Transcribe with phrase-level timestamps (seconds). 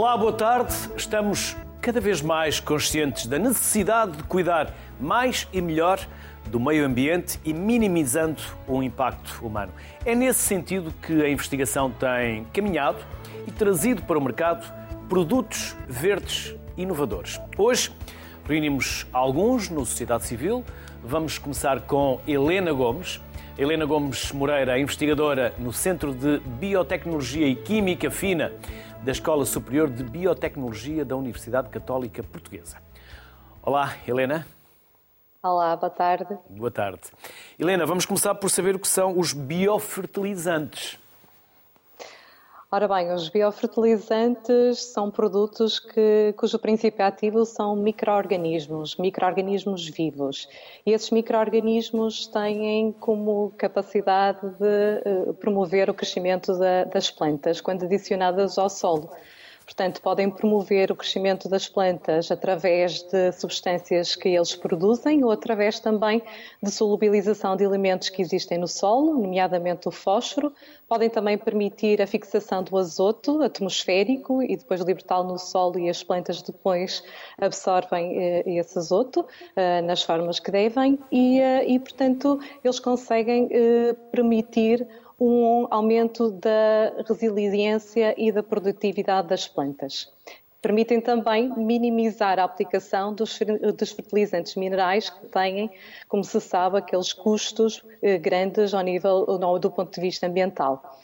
[0.00, 0.72] Olá, boa tarde.
[0.96, 5.98] Estamos cada vez mais conscientes da necessidade de cuidar mais e melhor
[6.46, 9.72] do meio ambiente e minimizando o impacto humano.
[10.04, 12.98] É nesse sentido que a investigação tem caminhado
[13.44, 14.72] e trazido para o mercado
[15.08, 17.40] produtos verdes inovadores.
[17.58, 17.90] Hoje
[18.44, 20.64] reunimos alguns no Sociedade Civil.
[21.02, 23.20] Vamos começar com Helena Gomes.
[23.58, 28.52] Helena Gomes Moreira é investigadora no Centro de Biotecnologia e Química Fina
[29.08, 32.76] da Escola Superior de Biotecnologia da Universidade Católica Portuguesa.
[33.62, 34.46] Olá, Helena.
[35.42, 36.36] Olá, boa tarde.
[36.50, 37.00] Boa tarde.
[37.58, 40.98] Helena, vamos começar por saber o que são os biofertilizantes.
[42.70, 50.46] Ora bem, os biofertilizantes são produtos que, cujo princípio ativo são micro-organismos, micro-organismos vivos.
[50.84, 57.84] E esses micro-organismos têm como capacidade de uh, promover o crescimento da, das plantas quando
[57.86, 59.08] adicionadas ao solo.
[59.68, 65.78] Portanto, podem promover o crescimento das plantas através de substâncias que eles produzem ou através
[65.78, 66.22] também
[66.62, 70.54] de solubilização de elementos que existem no solo, nomeadamente o fósforo.
[70.88, 76.02] Podem também permitir a fixação do azoto atmosférico e depois libertá-lo no solo e as
[76.02, 77.04] plantas depois
[77.38, 83.50] absorvem eh, esse azoto eh, nas formas que devem e, eh, e portanto, eles conseguem
[84.10, 90.12] permitir um aumento da resiliência e da produtividade das plantas.
[90.60, 93.38] Permitem também minimizar a aplicação dos,
[93.76, 95.70] dos fertilizantes minerais que têm,
[96.08, 99.24] como se sabe, aqueles custos eh, grandes ao nível
[99.60, 100.98] do ponto de vista ambiental.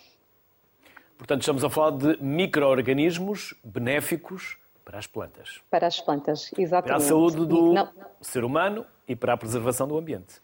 [1.17, 5.61] Portanto, estamos a falar de micro-organismos benéficos para as plantas.
[5.71, 6.89] Para as plantas, exatamente.
[6.89, 7.75] Para a saúde do
[8.21, 10.44] ser humano e para a preservação do ambiente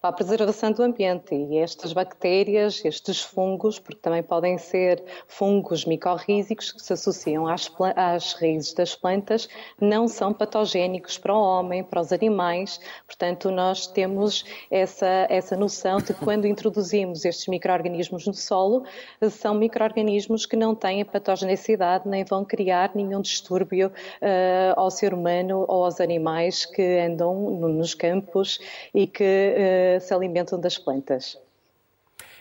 [0.00, 1.34] para a preservação do ambiente.
[1.34, 7.70] E estas bactérias, estes fungos, porque também podem ser fungos micorrízicos que se associam às,
[7.94, 9.48] às raízes das plantas,
[9.78, 12.80] não são patogénicos para o homem, para os animais.
[13.06, 18.84] Portanto, nós temos essa, essa noção de que quando introduzimos estes micro-organismos no solo,
[19.30, 25.66] são micro-organismos que não têm patogenicidade nem vão criar nenhum distúrbio uh, ao ser humano
[25.68, 28.58] ou aos animais que andam nos campos
[28.94, 31.38] e que uh, se alimentam das plantas.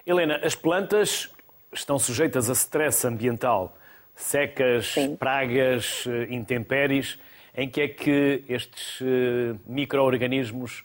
[0.06, 1.30] Helena, as plantas
[1.72, 3.76] estão sujeitas a stress ambiental,
[4.16, 5.16] secas, Sim.
[5.16, 7.20] pragas, eh, intempéries.
[7.56, 10.84] Em que é que estes eh, micro-organismos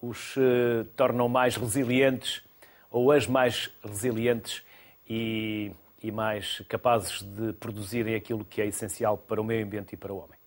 [0.00, 2.42] os eh, tornam mais resilientes
[2.90, 4.64] ou as mais resilientes
[5.08, 5.72] e,
[6.02, 10.12] e mais capazes de produzirem aquilo que é essencial para o meio ambiente e para
[10.12, 10.39] o homem?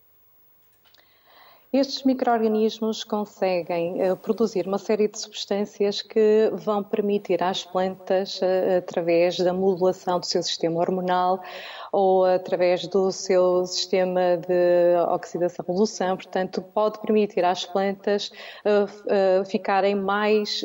[1.73, 8.77] Estes micro-organismos conseguem uh, produzir uma série de substâncias que vão permitir às plantas, uh,
[8.77, 11.41] através da modulação do seu sistema hormonal
[11.91, 18.31] ou através do seu sistema de oxidação-redução, portanto, pode permitir às plantas
[18.63, 20.63] uh, ficarem mais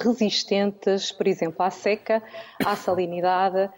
[0.00, 2.22] resistentes, por exemplo, à seca,
[2.64, 3.68] à salinidade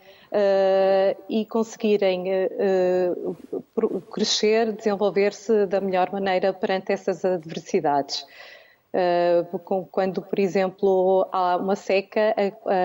[1.29, 3.37] e conseguirem uh,
[4.11, 8.25] crescer, desenvolver-se da melhor maneira perante essas adversidades.
[8.95, 9.59] Uh,
[9.91, 12.35] quando, por exemplo, há uma seca,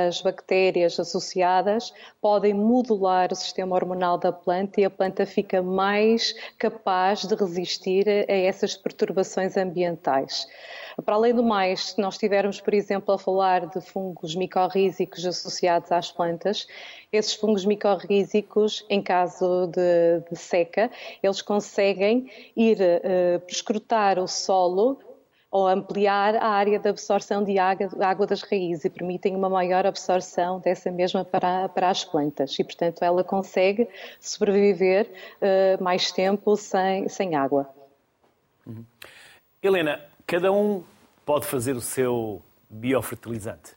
[0.08, 6.34] as bactérias associadas podem modular o sistema hormonal da planta e a planta fica mais
[6.58, 10.48] capaz de resistir a essas perturbações ambientais.
[11.06, 15.92] Para além do mais, se nós estivermos, por exemplo, a falar de fungos micorrízicos associados
[15.92, 16.68] às plantas,
[17.12, 20.90] esses fungos micorrízicos, em caso de, de seca,
[21.22, 25.00] eles conseguem ir uh, prescrutar o solo
[25.58, 29.88] ou ampliar a área de absorção de água, água, das raízes e permitem uma maior
[29.88, 32.60] absorção dessa mesma para, para as plantas.
[32.60, 35.10] E, portanto, ela consegue sobreviver
[35.42, 37.68] uh, mais tempo sem, sem água.
[38.68, 38.86] Uhum.
[39.64, 40.84] Helena, cada um
[41.26, 42.40] pode fazer o seu
[42.70, 43.77] biofertilizante?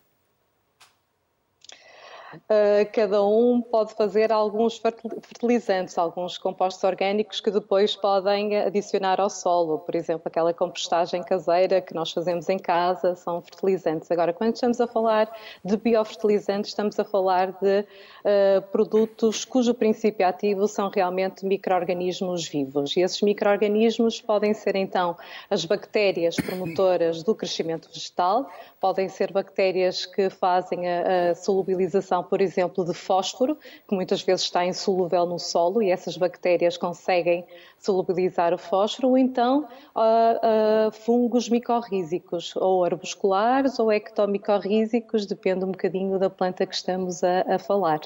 [2.32, 9.28] Uh, cada um pode fazer alguns fertilizantes, alguns compostos orgânicos que depois podem adicionar ao
[9.28, 9.80] solo.
[9.80, 14.08] Por exemplo, aquela compostagem caseira que nós fazemos em casa são fertilizantes.
[14.12, 15.28] Agora, quando estamos a falar
[15.64, 22.96] de biofertilizantes, estamos a falar de uh, produtos cujo princípio ativo são realmente micro-organismos vivos.
[22.96, 25.16] E esses micro-organismos podem ser, então,
[25.48, 28.48] as bactérias promotoras do crescimento vegetal,
[28.80, 33.56] podem ser bactérias que fazem a, a solubilização por exemplo, de fósforo,
[33.88, 37.44] que muitas vezes está insolúvel no solo e essas bactérias conseguem
[37.78, 45.72] solubilizar o fósforo, ou então uh, uh, fungos micorrízicos, ou arbusculares ou ectomicorrízicos, depende um
[45.72, 48.00] bocadinho da planta que estamos a, a falar.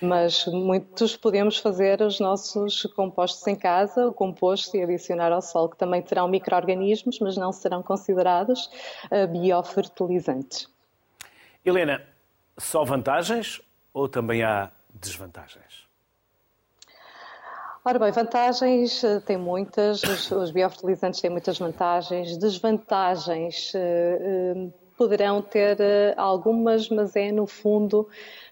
[0.00, 5.70] Mas muitos podemos fazer os nossos compostos em casa, o composto e adicionar ao solo,
[5.70, 8.68] que também terão micro-organismos, mas não serão considerados
[9.06, 10.68] uh, biofertilizantes.
[11.64, 12.02] Helena,
[12.58, 13.60] só vantagens
[13.92, 15.84] ou também há desvantagens?
[17.84, 24.72] Ora bem, vantagens eh, tem muitas, os, os biofertilizantes têm muitas vantagens, desvantagens uh, uh,
[24.96, 25.76] poderão ter
[26.16, 28.08] algumas, mas é no fundo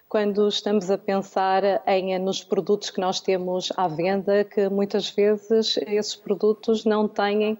[0.07, 5.77] quando estamos a pensar em, nos produtos que nós temos à venda, que muitas vezes
[5.87, 7.57] esses produtos não têm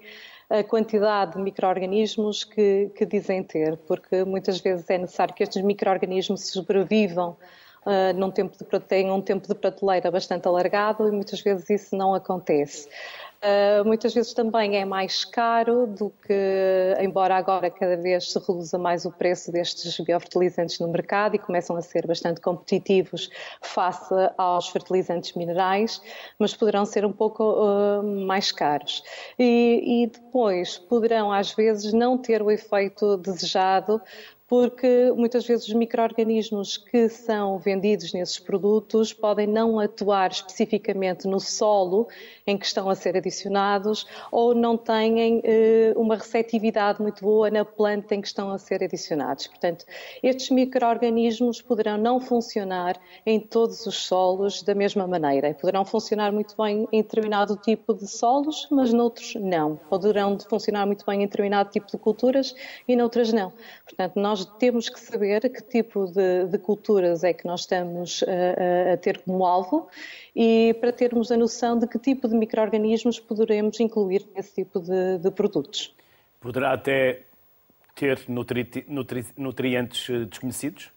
[0.54, 5.64] a quantidade de micro-organismos que, que, dizem ter, porque muitas vezes é necessário que estes
[5.64, 7.36] micro-organismos sobrevivam
[7.88, 11.96] uh, num tempo de, tenham um tempo de prateleira bastante alargado e muitas vezes isso
[11.96, 12.88] não acontece.
[13.44, 16.34] Uh, muitas vezes também é mais caro do que,
[17.02, 21.76] embora agora cada vez se reduza mais o preço destes biofertilizantes no mercado e começam
[21.76, 23.30] a ser bastante competitivos
[23.62, 26.02] face aos fertilizantes minerais,
[26.40, 29.04] mas poderão ser um pouco uh, mais caros.
[29.38, 34.02] E, e depois poderão às vezes não ter o efeito desejado
[34.48, 41.40] porque muitas vezes os micro-organismos que são vendidos nesses produtos podem não atuar especificamente no
[41.40, 42.08] solo
[42.46, 47.64] em que estão a ser adicionados ou não têm eh, uma receptividade muito boa na
[47.64, 49.48] planta em que estão a ser adicionados.
[49.48, 49.86] Portanto,
[50.22, 55.54] estes micro-organismos poderão não funcionar em todos os solos da mesma maneira.
[55.54, 59.78] Poderão funcionar muito bem em determinado tipo de solos, mas noutros não.
[59.90, 62.54] Poderão funcionar muito bem em determinado tipo de culturas
[62.88, 63.54] e noutras não.
[63.86, 68.94] Portanto, nós temos que saber que tipo de, de culturas é que nós estamos a,
[68.94, 69.88] a, ter como alvo
[70.36, 75.18] e para termos a noção de que tipo de micro-organismos poderemos incluir nesse tipo de,
[75.20, 75.94] de produtos.
[76.40, 77.24] Poderá até
[77.96, 80.93] ter nutri, nutri, nutrientes eh, desconhecidos?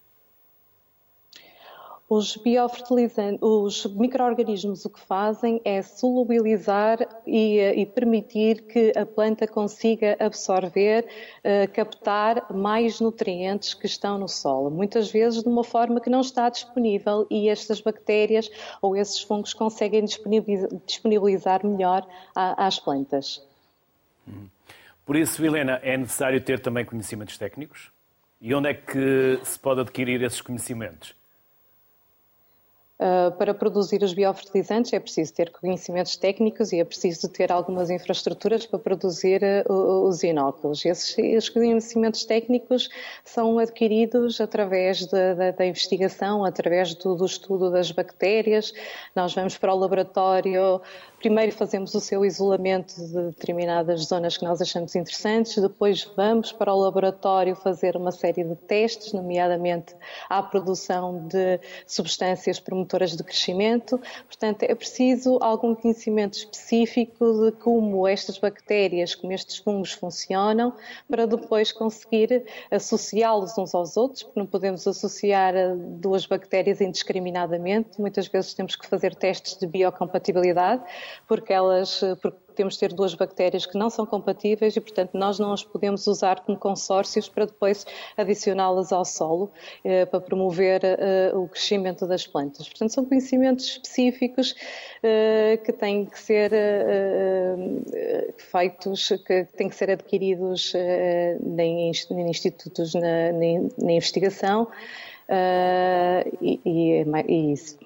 [2.08, 9.44] Os biofertilizantes, os micro-organismos o que fazem é solubilizar e, e, permitir que a planta
[9.49, 16.00] consiga absorver, uh, captar mais nutrientes que estão no solo, muitas vezes de uma forma
[16.00, 18.49] que não está disponível e estas bactérias
[18.81, 22.06] ou esses fungos conseguem disponibilizar, disponibilizar melhor
[22.37, 23.44] a, às plantas.
[25.05, 27.91] Por isso, Helena, é necessário ter também conhecimentos técnicos?
[28.41, 31.17] E onde é que se pode adquirir esses conhecimentos?
[32.99, 37.91] Uh, para produzir os biofertilizantes é preciso ter conhecimentos técnicos e é preciso ter algumas
[37.91, 40.83] infraestruturas para produzir uh, os inóculos.
[40.83, 42.89] Esses, conhecimentos técnicos
[43.23, 48.73] são adquiridos através de, da investigação, através do, do, estudo das bactérias.
[49.15, 50.81] Nós vamos para o laboratório
[51.19, 56.73] Primeiro fazemos o seu isolamento de determinadas zonas que nós achamos interessantes, depois vamos para
[56.73, 59.97] o laboratório fazer uma série de testes, nomeadamente
[60.29, 63.99] à produção de substâncias promotoras de crescimento.
[64.27, 70.75] Portanto, é preciso algum conhecimento específico de como estas bactérias, como estes fungos funcionam,
[71.09, 77.99] para depois conseguir associá-los uns aos outros, porque não podemos associar duas bactérias indiscriminadamente.
[77.99, 80.85] Muitas vezes temos que fazer testes de biocompatibilidade
[81.26, 85.38] porque elas porque temos de ter duas bactérias que não são compatíveis e, portanto, nós
[85.38, 89.50] não as podemos usar como consórcios para depois adicioná-las ao solo
[89.85, 92.69] eh, para promover eh, o crescimento das plantas.
[92.69, 94.54] Portanto, são conhecimentos específicos
[95.02, 97.54] eh, que têm que ser eh,
[97.92, 104.69] eh, feitos, que têm que ser adquiridos eh, em, institutos na, na, na investigação
[106.40, 107.76] e, e, e isso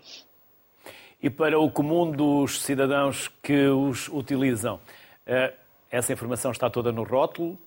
[1.23, 4.81] e para o comum dos cidadãos que os utilizam.
[5.27, 5.53] Eh,
[5.91, 7.59] essa informação está toda no rótulo?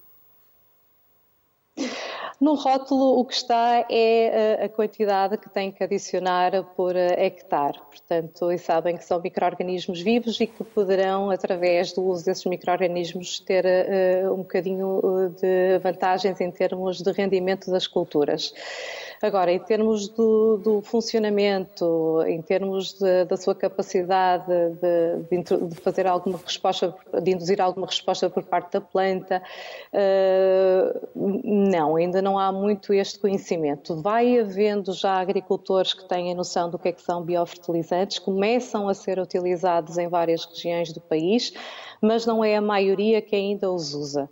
[2.41, 7.25] No rótulo, o que está é eh, a quantidade que tem que adicionar por eh,
[7.25, 7.79] hectare.
[7.89, 13.39] Portanto, e sabem que são micro-organismos vivos e que poderão, através do uso desses micro-organismos,
[13.39, 13.65] ter
[14.31, 18.53] um bocadinho de vantagens em termos de rendimento das culturas.
[19.23, 26.05] Agora, em termos do, do funcionamento, em termos de, da sua capacidade de, de, fazer
[26.05, 29.41] alguma resposta, de induzir alguma resposta por parte da planta,
[29.93, 33.95] uh, não, ainda não há muito este conhecimento.
[34.01, 38.89] Vai havendo já agricultores que têm a noção do que é que são biofertilizantes, começam
[38.89, 41.53] a ser utilizados em várias regiões do país,
[42.01, 44.29] mas não é a maioria que ainda os usa.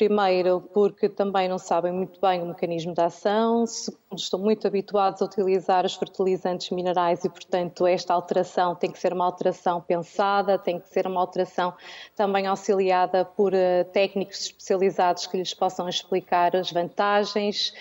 [0.00, 3.66] Primeiro, porque também não sabem muito bem o mecanismo de ação.
[3.66, 8.98] Segundo, estão muito habituados a utilizar os fertilizantes minerais e, portanto, esta alteração tem que
[8.98, 11.74] ser uma alteração pensada, tem que ser uma alteração
[12.16, 17.74] também auxiliada por uh, técnicos especializados que lhes possam explicar as vantagens,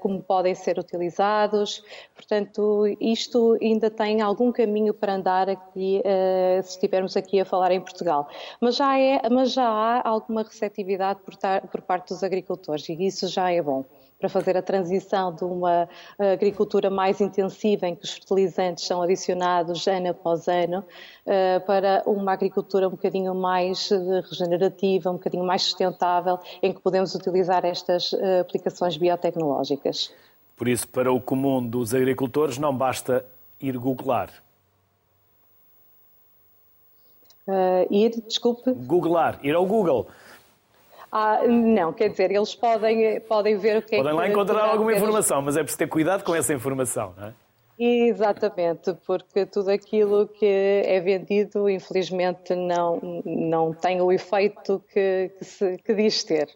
[0.00, 1.82] como podem ser utilizados.
[2.14, 7.72] Portanto, isto ainda tem algum caminho para andar aqui, uh, se estivermos aqui a falar
[7.72, 8.28] em Portugal.
[8.60, 13.06] Mas já, é, mas já há alguma receptividade por, tar, por parte dos agricultores e
[13.06, 13.84] isso já é bom
[14.22, 19.84] para fazer a transição de uma agricultura mais intensiva, em que os fertilizantes são adicionados
[19.88, 20.84] ano após ano,
[21.26, 26.80] eh, para uma agricultura um bocadinho mais eh, regenerativa, um bocadinho mais sustentável, em que
[26.80, 30.14] podemos utilizar estas eh, aplicações biotecnológicas.
[30.56, 33.24] Por isso, para o comum dos agricultores, não basta
[33.60, 34.30] ir googlar.
[37.44, 38.70] Uh, ir, desculpe?
[38.72, 40.06] Googlar, ir ao Google.
[41.14, 44.02] Ah, não, quer dizer, eles podem, podem ver o que podem é que...
[44.02, 47.34] Podem lá encontrar alguma informação, mas é preciso ter cuidado com essa informação, não é?
[47.78, 55.44] Exatamente, porque tudo aquilo que é vendido, infelizmente, não, não tem o efeito que, que,
[55.44, 56.48] se, que diz ter.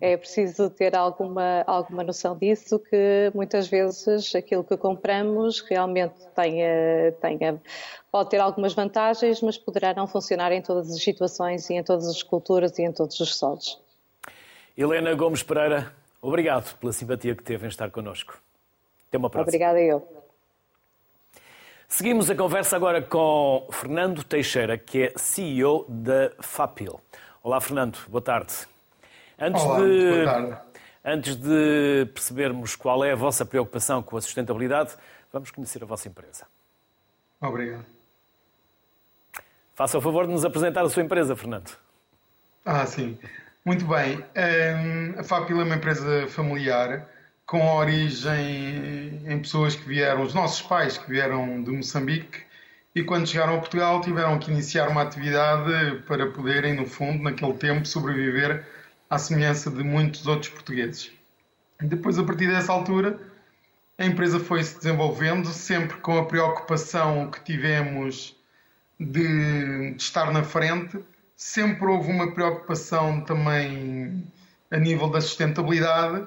[0.00, 7.12] É preciso ter alguma, alguma noção disso, que muitas vezes aquilo que compramos realmente tenha,
[7.20, 7.62] tenha,
[8.10, 12.08] pode ter algumas vantagens, mas poderá não funcionar em todas as situações e em todas
[12.08, 13.83] as culturas e em todos os solos.
[14.76, 18.36] Helena Gomes Pereira, obrigado pela simpatia que teve em estar connosco.
[19.08, 19.50] Até uma próxima.
[19.50, 20.24] Obrigada eu.
[21.86, 27.00] Seguimos a conversa agora com Fernando Teixeira, que é CEO da FAPIL.
[27.40, 28.52] Olá, Fernando, boa tarde.
[29.38, 30.10] Antes Olá, de...
[30.10, 30.60] boa tarde.
[31.04, 34.96] Antes de percebermos qual é a vossa preocupação com a sustentabilidade,
[35.32, 36.46] vamos conhecer a vossa empresa.
[37.40, 37.84] Obrigado.
[39.74, 41.70] Faça o favor de nos apresentar a sua empresa, Fernando.
[42.64, 43.16] Ah, sim.
[43.64, 44.22] Muito bem.
[45.18, 47.08] A FAPIL é uma empresa familiar
[47.46, 52.42] com origem em pessoas que vieram, os nossos pais que vieram de Moçambique
[52.94, 57.54] e quando chegaram a Portugal tiveram que iniciar uma atividade para poderem, no fundo, naquele
[57.54, 58.66] tempo, sobreviver
[59.08, 61.10] à semelhança de muitos outros portugueses.
[61.80, 63.18] Depois, a partir dessa altura,
[63.96, 68.36] a empresa foi se desenvolvendo, sempre com a preocupação que tivemos
[69.00, 70.98] de, de estar na frente
[71.36, 74.24] sempre houve uma preocupação também
[74.70, 76.26] a nível da sustentabilidade,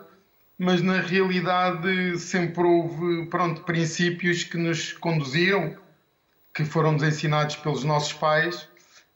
[0.58, 5.76] mas na realidade sempre houve pronto, princípios que nos conduziam,
[6.54, 8.68] que foram-nos ensinados pelos nossos pais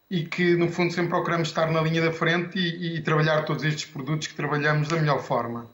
[0.09, 3.63] e que no fundo sempre procuramos estar na linha da frente e, e trabalhar todos
[3.63, 5.69] estes produtos que trabalhamos da melhor forma.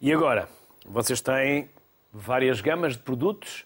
[0.00, 0.48] E agora,
[0.86, 1.68] vocês têm
[2.12, 3.64] várias gamas de produtos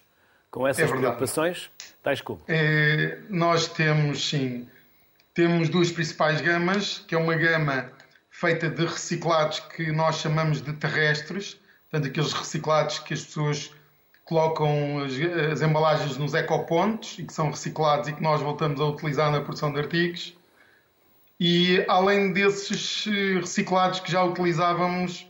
[0.49, 1.69] com essas é preocupações,
[2.01, 2.41] tais como?
[2.47, 4.67] É, nós temos sim
[5.39, 7.89] temos duas principais gamas, que é uma gama
[8.29, 11.57] feita de reciclados que nós chamamos de terrestres,
[11.89, 13.73] portanto, aqueles reciclados que as pessoas
[14.25, 15.13] colocam as,
[15.53, 19.39] as, embalagens nos ecopontos e que são reciclados e que nós voltamos a utilizar na
[19.39, 20.37] produção de artigos.
[21.39, 25.25] E além desses eh, reciclados que já utilizávamos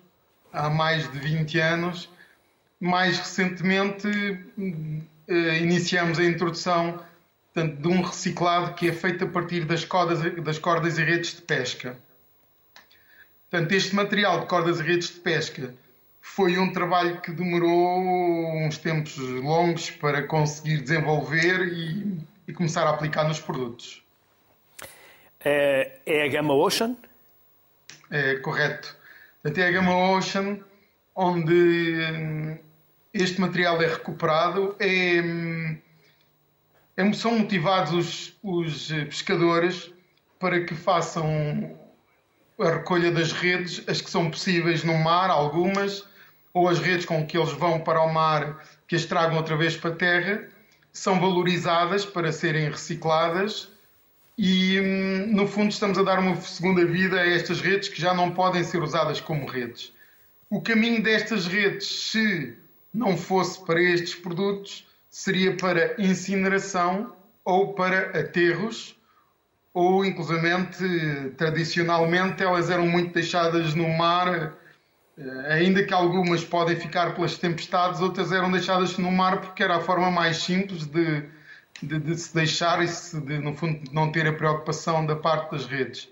[0.51, 2.09] há mais de 20 anos,
[2.79, 4.07] mais recentemente
[5.27, 6.99] eh, iniciamos a introdução
[7.59, 11.35] portanto, de um reciclado que é feito a partir das cordas, das cordas e redes
[11.35, 11.97] de pesca.
[13.49, 15.73] Portanto, este material de cordas e redes de pesca
[16.21, 22.91] foi um trabalho que demorou uns tempos longos para conseguir desenvolver e, e começar a
[22.91, 24.03] aplicar nos produtos.
[25.43, 26.95] É, é, a Gama Ocean?
[28.09, 28.95] É correto.
[29.41, 30.59] Portanto, é a Gama Ocean,
[31.15, 32.57] onde hum,
[33.13, 34.75] este material é recuperado.
[34.79, 35.88] É, hum, é
[37.13, 39.91] são motivados os, os eh, pescadores
[40.37, 41.77] para que façam
[42.59, 46.05] a recolha das redes, as que são possíveis no mar, algumas,
[46.53, 49.77] ou as redes com que eles vão para o mar, que as tragam outra vez
[49.77, 50.47] para a terra,
[50.91, 53.69] são valorizadas para serem recicladas
[54.37, 58.13] e, hum, no fundo, estamos a dar uma segunda vida a estas redes que já
[58.13, 59.93] não podem ser usadas como redes.
[60.49, 62.57] O caminho destas redes, se
[62.93, 64.88] não fosse para estes produtos,
[65.19, 68.95] seria para incineração ou para aterros,
[69.73, 70.81] ou inclusivamente,
[71.35, 74.53] tradicionalmente, elas eram muito deixadas no mar,
[75.17, 79.75] eh, ainda que algumas podem ficar pelas tempestades, outras eram deixadas no mar porque era
[79.75, 81.23] a forma mais simples de,
[81.83, 85.51] de, de se deixar e se, de, no fundo, não ter a preocupação da parte
[85.51, 86.07] das redes.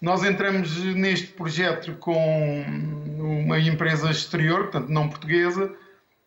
[0.00, 2.64] Nós entramos neste projeto com
[3.18, 5.70] uma empresa exterior, portanto não portuguesa,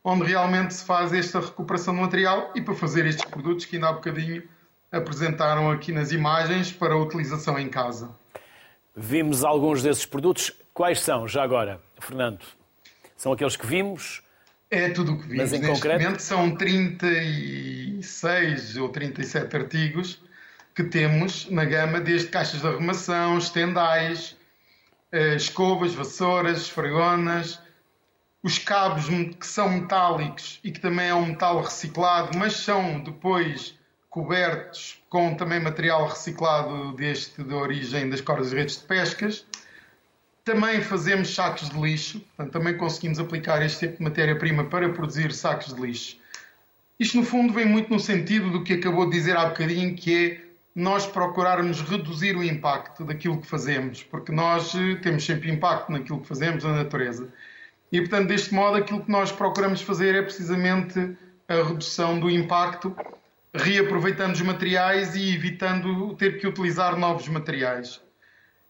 [0.04, 3.90] onde realmente se faz esta recuperação do material e para fazer estes produtos que ainda
[3.90, 4.44] há bocadinho
[4.92, 8.14] apresentaram aqui nas imagens para utilização em casa.
[8.96, 10.52] Vimos alguns desses produtos.
[10.74, 12.46] Quais são, já agora, Fernando?
[13.16, 14.22] São aqueles que vimos?
[14.70, 15.38] É tudo o que vimos.
[15.38, 16.04] Mas em Neste concreto?
[16.04, 20.22] momento são 36 ou 37 artigos
[20.76, 24.36] que temos na gama, desde caixas de arrumação, estendais,
[25.12, 27.62] eh, escovas, vassouras, esfregonas,
[28.44, 33.74] os cabos que são metálicos e que também é um metal reciclado, mas são depois
[34.10, 39.46] cobertos com também material reciclado deste de origem das cordas e redes de pescas.
[40.44, 45.32] Também fazemos sacos de lixo, portanto, também conseguimos aplicar este tipo de matéria-prima para produzir
[45.32, 46.18] sacos de lixo.
[47.00, 50.16] Isto, no fundo, vem muito no sentido do que acabou de dizer há bocadinho, que
[50.16, 50.44] é
[50.76, 56.20] nós procurarmos reduzir o impacto daquilo que fazemos, porque nós eh, temos sempre impacto naquilo
[56.20, 57.32] que fazemos na natureza.
[57.94, 61.16] E, portanto, deste modo, aquilo que nós procuramos fazer é precisamente
[61.48, 62.96] a redução do impacto,
[63.54, 68.02] reaproveitando os materiais e evitando ter que utilizar novos materiais.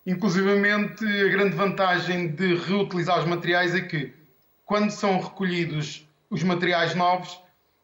[0.06, 4.14] Inclusivamente, a grande vantagem de reutilizar os materiais é que,
[4.66, 7.40] quando são recolhidos os materiais novos,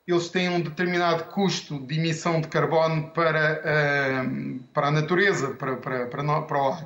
[0.06, 5.78] eles têm um determinado custo de emissão de carbono para, uh, para a natureza, para,
[5.78, 6.86] para, para, para o ar.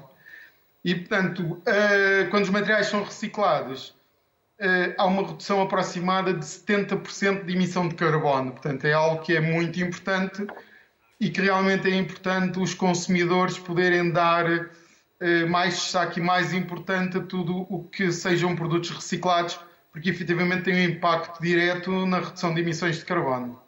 [0.86, 3.96] E, portanto, uh, quando os materiais são reciclados,
[4.64, 8.54] uh, há uma redução aproximada de 70% de emissão de carbono.
[8.54, 10.48] Portanto, é algo que é muito importante
[11.20, 17.18] e que realmente é importante os consumidores poderem dar uh, mais destaque e mais importante
[17.18, 19.60] a tudo o que sejam produtos reciclados,
[19.92, 23.62] porque efetivamente tem um impacto direto na redução de emissões de carbono.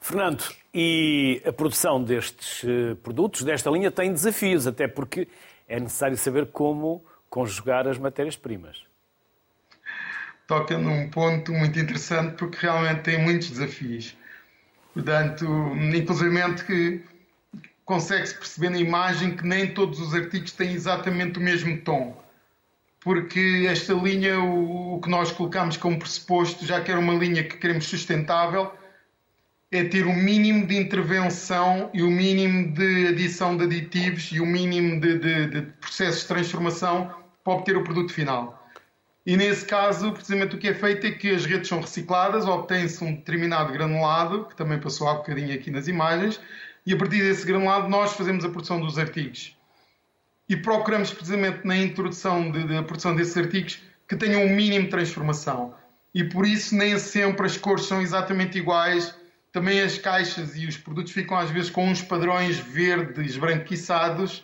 [0.00, 5.26] Fernando, e a produção destes eh, produtos, desta linha, tem desafios, até porque
[5.66, 8.87] é necessário saber como conjugar as matérias-primas
[10.48, 14.16] toca num ponto muito interessante porque realmente tem muitos desafios.
[14.92, 15.44] Portanto,
[15.94, 17.04] inclusive que
[17.84, 22.20] consegue-se perceber na imagem que nem todos os artigos têm exatamente o mesmo tom.
[23.00, 27.58] Porque esta linha, o, que nós colocamos como pressuposto, já que era uma linha que
[27.58, 28.72] queremos sustentável,
[29.70, 34.46] é ter o mínimo de intervenção e o mínimo de adição de aditivos e o
[34.46, 38.57] mínimo de, de, de processos de transformação para obter o produto final.
[39.28, 43.04] E nesse caso, precisamente o que é feito é que as redes são recicladas, obtém-se
[43.04, 46.40] um determinado granulado, que também passou há bocadinho aqui nas imagens,
[46.86, 49.54] e a partir desse granulado nós fazemos a produção dos artigos.
[50.48, 54.90] E procuramos precisamente na introdução da de, produção desses artigos que tenham um mínimo de
[54.92, 55.74] transformação.
[56.14, 59.14] E por isso nem sempre as cores são exatamente iguais,
[59.52, 64.42] também as caixas e os produtos ficam às vezes com uns padrões verdes branquiçados,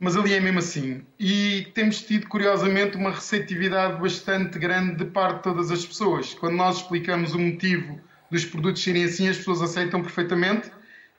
[0.00, 1.04] mas ali é mesmo assim.
[1.18, 6.32] E temos tido, curiosamente, uma receptividade bastante grande de parte de todas as pessoas.
[6.32, 10.70] Quando nós explicamos o motivo dos produtos serem assim, as pessoas aceitam perfeitamente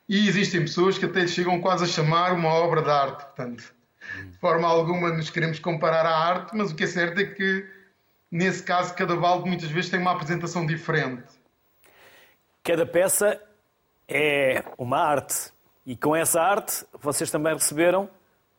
[0.10, 3.24] e existem pessoas que até chegam quase a chamar uma obra de arte.
[3.24, 3.72] Portanto,
[4.32, 7.64] de forma alguma nos queremos comparar à arte, mas o que é certo é que,
[8.32, 11.30] nesse caso, cada balde muitas vezes tem uma apresentação diferente.
[12.64, 13.40] Cada peça
[14.08, 15.52] é uma arte.
[15.86, 18.10] E com essa arte, vocês também receberam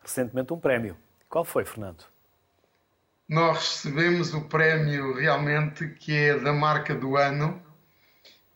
[0.02, 0.96] recentemente um prémio.
[1.28, 2.04] Qual foi, Fernando?
[3.28, 7.62] Nós recebemos o prémio realmente que é da marca do ano.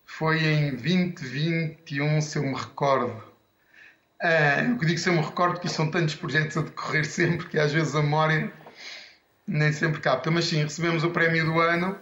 [0.05, 3.23] Foi em 2021, se eu me recordo.
[4.21, 7.59] Ah, eu digo se eu me recordo porque são tantos projetos a decorrer sempre que
[7.59, 8.53] às vezes a memória
[9.47, 10.31] nem sempre capta.
[10.31, 11.99] Mas sim, recebemos o prémio do ano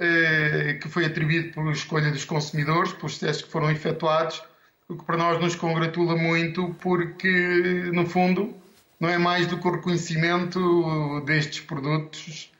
[0.00, 4.42] ah, que foi atribuído por escolha dos consumidores, pelos testes que foram efetuados,
[4.88, 8.56] o que para nós nos congratula muito porque, no fundo,
[8.98, 12.52] não é mais do que o reconhecimento destes produtos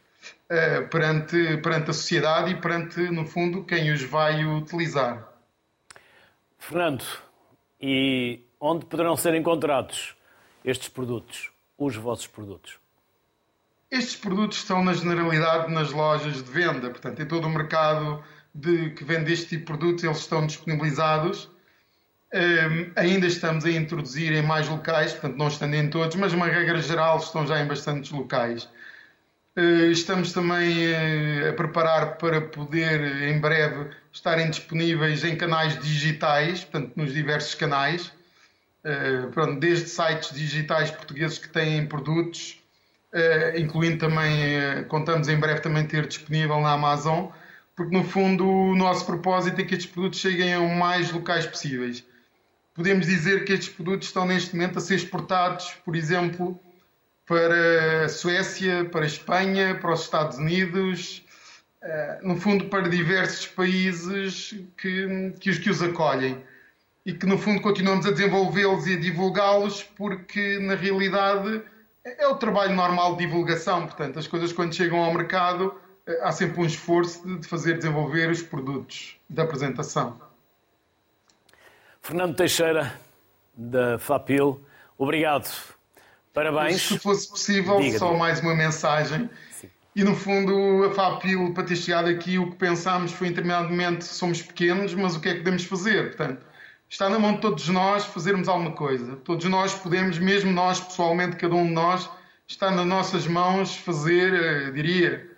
[0.51, 5.29] uh, perante, perante a sociedade e perante, no fundo, quem os vai utilizar.
[6.59, 7.05] Fernando,
[7.81, 10.15] e onde poderão ser encontrados
[10.65, 12.79] estes produtos, os vossos produtos?
[13.91, 16.91] Estes produtos estão, na generalidade, nas lojas de venda.
[16.91, 18.23] Portanto, em todo o mercado
[18.55, 21.51] de, que vende este tipo de produtos, eles estão disponibilizados
[22.35, 26.47] um, ainda estamos a introduzir em mais locais, portanto, não estando em todos, mas uma
[26.47, 28.69] regra geral estão já em bastantes locais.
[29.57, 36.65] Uh, estamos também uh, a preparar para poder, em breve, estarem disponíveis em canais digitais,
[36.65, 38.13] portanto, nos diversos canais,
[38.85, 42.63] uh, pronto, desde sites digitais portugueses que têm produtos,
[43.57, 47.29] incluindo também, contamos em breve também ter disponível na Amazon,
[47.75, 52.05] porque no fundo o nosso propósito é que estes produtos cheguem a mais locais possíveis
[52.79, 56.57] podemos dizer que estes produtos estão neste momento a ser exportados, por exemplo,
[57.27, 61.27] para a Suécia, para a Espanha, para os Estados Unidos,
[61.83, 66.41] eh, no fundo para diversos países que, que, os, que os acolhem
[67.05, 71.61] e que no fundo continuamos a desenvolvê-los e a divulgá-los porque na realidade
[72.05, 75.75] é o trabalho normal de divulgação, portanto, as coisas quando chegam ao mercado
[76.07, 80.28] eh, há sempre um esforço de fazer desenvolver os produtos da apresentação.
[82.03, 82.93] Fernando Teixeira,
[83.55, 84.61] da FAPIL,
[84.97, 85.51] obrigado.
[86.33, 86.83] Parabéns.
[86.83, 89.29] Se fosse possível, só mais uma mensagem.
[89.51, 89.69] Sim.
[89.95, 93.69] E no fundo, a FAPIL, para ter chegado aqui, o que pensámos foi, em determinado
[93.69, 96.15] momento, somos pequenos, mas o que é que podemos fazer?
[96.15, 96.47] Portanto,
[96.89, 99.17] está na mão de todos nós fazermos alguma coisa.
[99.17, 102.09] Todos nós podemos, mesmo nós, pessoalmente, cada um de nós,
[102.47, 105.29] está nas nossas mãos fazer, eh, diria,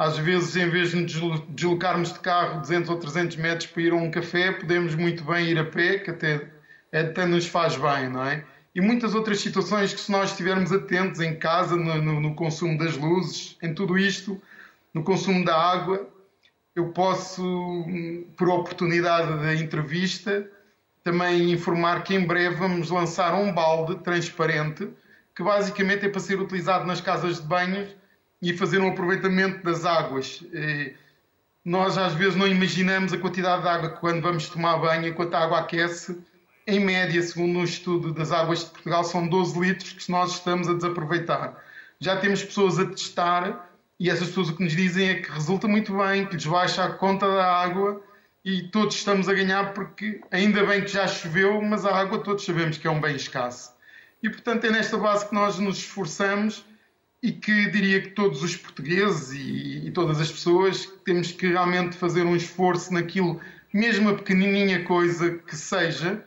[0.00, 3.92] às vezes, em vez de nos deslocarmos de carro 200 ou 300 metros para ir
[3.92, 6.48] a um café, podemos muito bem ir a pé, que até,
[6.90, 8.42] até nos faz bem, não é?
[8.74, 12.78] E muitas outras situações que, se nós estivermos atentos em casa, no, no, no consumo
[12.78, 14.40] das luzes, em tudo isto,
[14.94, 16.08] no consumo da água,
[16.74, 17.84] eu posso,
[18.38, 20.50] por oportunidade da entrevista,
[21.04, 24.88] também informar que em breve vamos lançar um balde transparente
[25.36, 27.99] que basicamente é para ser utilizado nas casas de banhos
[28.40, 30.42] e fazer um aproveitamento das águas.
[31.64, 35.34] Nós às vezes não imaginamos a quantidade de água que quando vamos tomar banho, enquanto
[35.34, 36.18] a água aquece,
[36.66, 40.68] em média, segundo um estudo das águas de Portugal, são 12 litros que nós estamos
[40.68, 41.62] a desaproveitar.
[41.98, 45.68] Já temos pessoas a testar e essas pessoas o que nos dizem é que resulta
[45.68, 48.02] muito bem, que lhes baixa a conta da água
[48.42, 52.44] e todos estamos a ganhar porque ainda bem que já choveu, mas a água todos
[52.44, 53.74] sabemos que é um bem escasso.
[54.22, 56.64] E portanto é nesta base que nós nos esforçamos
[57.22, 61.96] e que diria que todos os portugueses e, e todas as pessoas temos que realmente
[61.96, 63.40] fazer um esforço naquilo,
[63.72, 66.24] mesmo a pequenininha coisa que seja,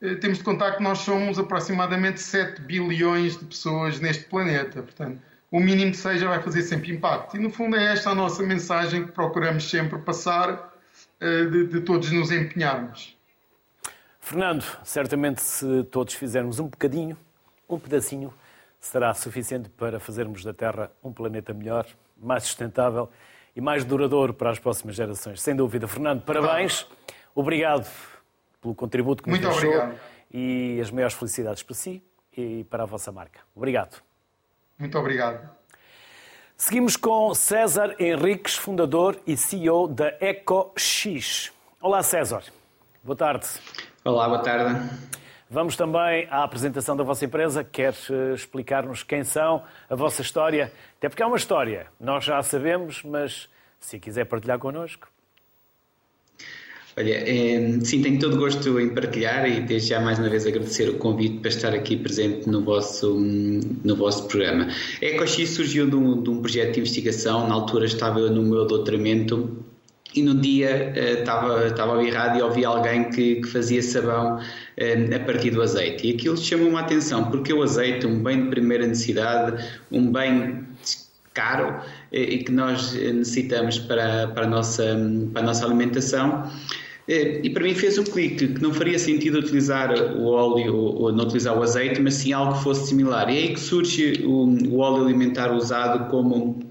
[0.00, 4.82] eh, temos de contar que nós somos aproximadamente 7 bilhões de pessoas neste planeta.
[4.82, 5.18] Portanto,
[5.50, 7.36] o mínimo que seja vai fazer sempre impacto.
[7.36, 10.74] E, no fundo, é esta a nossa mensagem que procuramos sempre passar,
[11.18, 13.16] eh, de, de todos nos empenharmos.
[14.20, 17.16] Fernando, certamente se todos fizermos um bocadinho,
[17.68, 18.34] um pedacinho,
[18.86, 23.10] será suficiente para fazermos da Terra um planeta melhor, mais sustentável
[23.54, 25.40] e mais duradouro para as próximas gerações.
[25.40, 25.88] Sem dúvida.
[25.88, 26.86] Fernando, parabéns.
[27.34, 27.86] Obrigado
[28.60, 30.00] pelo contributo que nos Muito deixou obrigado.
[30.32, 32.02] e as maiores felicidades para si
[32.36, 33.40] e para a vossa marca.
[33.54, 34.02] Obrigado.
[34.78, 35.48] Muito obrigado.
[36.56, 41.52] Seguimos com César Henriques, fundador e CEO da EcoX.
[41.80, 42.42] Olá, César.
[43.02, 43.46] Boa tarde.
[44.04, 45.25] Olá, boa tarde.
[45.48, 47.62] Vamos também à apresentação da vossa empresa.
[47.62, 50.72] Quer eh, explicar-nos quem são, a vossa história?
[50.98, 55.08] Até porque é uma história, nós já a sabemos, mas se quiser partilhar connosco.
[56.98, 60.88] Olha, é, sim, tenho todo gosto em partilhar e desde já mais uma vez agradecer
[60.88, 64.68] o convite para estar aqui presente no vosso, no vosso programa.
[65.02, 68.42] A EcoX surgiu de um, de um projeto de investigação, na altura estava eu no
[68.42, 69.65] meu doutoramento
[70.14, 74.36] e num dia estava, estava a ouvir rádio e ouvi alguém que, que fazia sabão
[74.36, 76.06] uh, a partir do azeite.
[76.06, 80.66] E aquilo chamou-me a atenção, porque o azeite, um bem de primeira necessidade, um bem
[81.34, 84.84] caro uh, e que nós necessitamos para, para, a nossa,
[85.32, 86.50] para a nossa alimentação,
[87.08, 91.22] e para mim fez um clique que não faria sentido utilizar o óleo ou não
[91.22, 93.30] utilizar o azeite, mas sim algo que fosse similar.
[93.30, 96.65] E é aí que surge o, o óleo alimentar usado como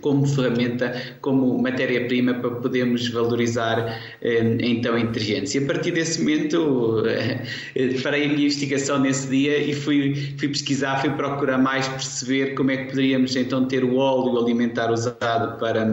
[0.00, 5.58] como ferramenta, como matéria-prima para podermos valorizar eh, então a inteligência.
[5.60, 10.48] E a partir desse momento eh, farei a minha investigação nesse dia e fui, fui
[10.48, 15.58] pesquisar, fui procurar mais perceber como é que poderíamos então ter o óleo alimentar usado
[15.58, 15.86] para,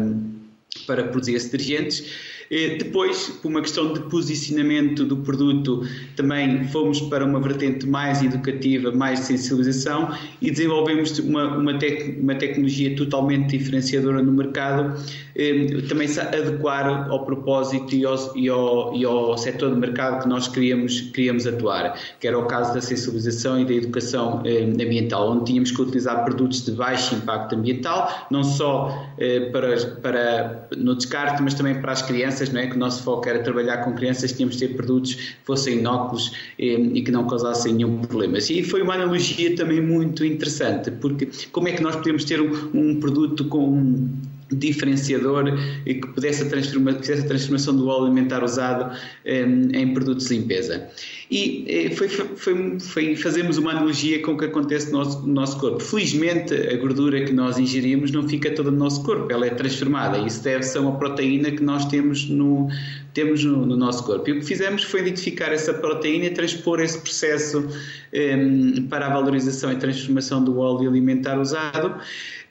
[0.87, 5.87] para produzir esses detergentes depois, por uma questão de posicionamento do produto,
[6.17, 12.19] também fomos para uma vertente mais educativa, mais de sensibilização e desenvolvemos uma, uma, tec,
[12.19, 15.01] uma tecnologia totalmente diferenciadora no mercado,
[15.33, 20.23] eh, também se adequar ao propósito e ao, e, ao, e ao setor de mercado
[20.23, 24.63] que nós queríamos, queríamos atuar, que era o caso da sensibilização e da educação eh,
[24.63, 30.67] ambiental, onde tínhamos que utilizar produtos de baixo impacto ambiental, não só eh, para, para
[30.75, 32.67] no descarte, mas também para as crianças crianças, não é?
[32.67, 36.31] que o nosso foco era trabalhar com crianças, tínhamos de ter produtos que fossem inóculos
[36.57, 38.37] e, eh, e que não causassem nenhum problema.
[38.37, 42.69] E foi uma analogia também muito interessante, porque como é que nós podemos ter um,
[42.73, 44.09] um produto com
[44.51, 49.93] diferenciador e que pudesse a, transforma, que a transformação do óleo alimentar usado em, em
[49.93, 50.87] produtos de limpeza.
[51.29, 53.15] E eh, foi, foi, foi,
[53.57, 55.79] uma analogia com o que acontece no nosso, no nosso corpo.
[55.79, 60.17] Felizmente, a gordura que nós ingerimos não fica toda no nosso corpo, ela é transformada.
[60.17, 62.67] Isso deve-se a uma proteína que nós temos no,
[63.13, 64.29] temos no, no, nosso corpo.
[64.29, 67.65] E o que fizemos foi identificar essa proteína e transpor esse processo
[68.13, 71.95] um, para a valorização e transformação do óleo alimentar usado.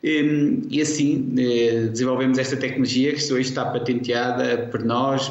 [0.02, 5.28] Um, e assim eh, desenvolvemos esta tecnologia que hoje está patenteada por nós,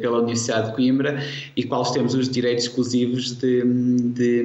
[0.00, 1.22] pela Universidade de Coimbra,
[1.56, 4.44] e quais temos os direitos exclusivos de, de,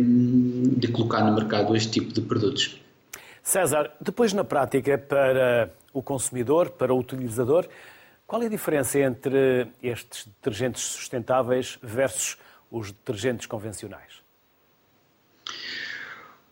[0.77, 2.79] de colocar no mercado este tipo de produtos.
[3.41, 7.65] César, depois na prática, para o consumidor, para o utilizador,
[8.27, 12.37] qual é a diferença entre estes detergentes sustentáveis versus
[12.69, 14.26] os detergentes convencionais?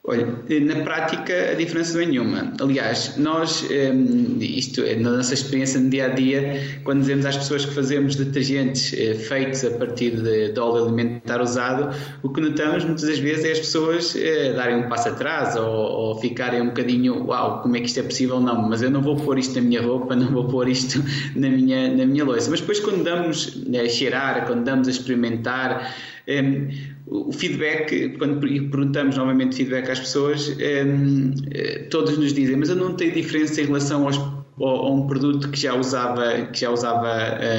[0.07, 0.27] Olha,
[0.61, 2.53] na prática a diferença não é nenhuma.
[2.61, 7.35] Aliás, nós, ehm, isto é na nossa experiência no dia a dia, quando dizemos às
[7.37, 11.89] pessoas que fazemos detergentes eh, feitos a partir de, óleo alimentar usado,
[12.21, 15.65] o que notamos muitas das vezes é as pessoas eh, darem um passo atrás ou,
[15.65, 18.39] ou ficarem um bocadinho, uau, como é que isto é possível?
[18.39, 21.03] Não, mas eu não vou pôr isto na minha roupa, não vou pôr isto
[21.35, 22.51] na minha, na minha louça.
[22.51, 25.95] Mas depois, quando damos a cheirar, quando damos a experimentar,
[26.27, 32.69] um, o feedback, quando perguntamos novamente feedback às pessoas, um, eh, todos nos dizem, mas
[32.69, 34.17] eu não tenho diferença em relação aos
[34.57, 37.09] a um produto que já usava, que já usava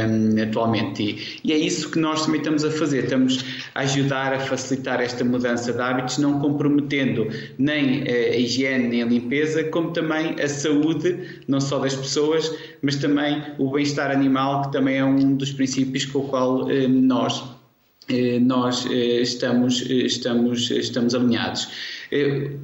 [0.09, 1.03] um, atualmente.
[1.03, 3.05] E, e, é isso que nós também estamos a fazer.
[3.05, 7.29] Estamos a ajudar a facilitar esta mudança de hábitos, não comprometendo
[7.59, 12.97] nem a higiene nem a limpeza, como também a saúde, não só das pessoas, mas
[12.97, 17.43] também o bem-estar animal, que também é um dos princípios com o qual um, nós
[17.43, 17.56] eh,
[18.41, 21.69] nós eh, estamos, eh, estamos, estamos alinhados.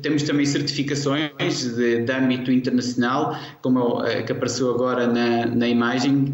[0.01, 6.33] Temos também certificações de, de âmbito internacional, como a que apareceu agora na, na imagem,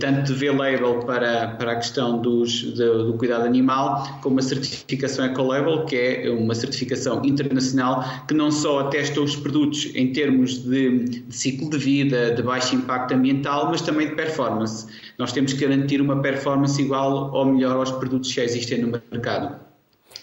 [0.00, 5.24] tanto de V-Label para, para a questão dos, do, do, cuidado animal, como a certificação
[5.24, 11.04] Eco-Label, que é uma certificação internacional que não só atesta os produtos em termos de,
[11.04, 14.86] de ciclo de vida, de baixo impacto ambiental, mas também de performance.
[15.18, 19.00] Nós temos que garantir uma performance igual ou melhor aos produtos que já existem no
[19.10, 19.71] mercado.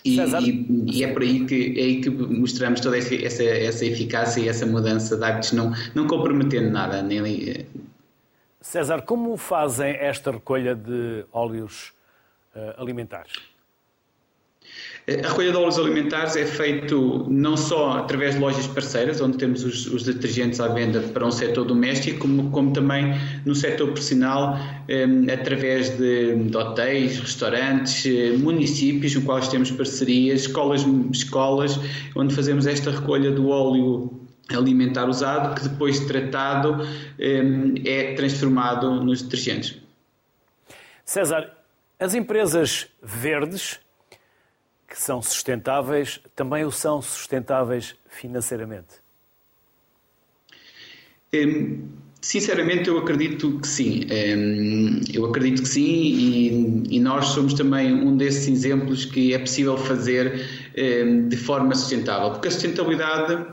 [0.03, 3.85] E, e, e, é por aí que, é aí que mostramos toda essa, essa, essa
[3.85, 7.01] eficácia e essa mudança de hábitos, não, não comprometendo nada.
[7.01, 7.65] Nem...
[8.61, 11.91] César, como fazem esta recolha de óleos
[12.55, 13.48] uh, alimentares?
[15.09, 19.63] A recolha de óleos alimentares é feito não só através de lojas parceiras, onde temos
[19.63, 24.59] os, os detergentes à venda para um setor doméstico, como, como também no setor profissional,
[24.87, 31.79] um, através de, de, hotéis, restaurantes, eh, municípios, com quais temos parcerias, escolas, escolas,
[32.15, 34.11] onde fazemos esta recolha do óleo
[34.55, 36.73] alimentar usado, que depois de tratado
[37.19, 39.77] um, é transformado nos detergentes.
[41.03, 41.51] César,
[41.99, 43.79] as empresas verdes
[44.89, 48.95] que são sustentáveis também o são sustentáveis financeiramente?
[51.33, 51.87] Hum,
[52.19, 54.07] sinceramente, eu acredito que sim.
[54.11, 59.77] Hum, eu acredito que sim, e, nós somos também um desses exemplos que é possível
[59.77, 60.41] fazer
[60.75, 63.45] hum, de forma sustentável, porque a sustentabilidade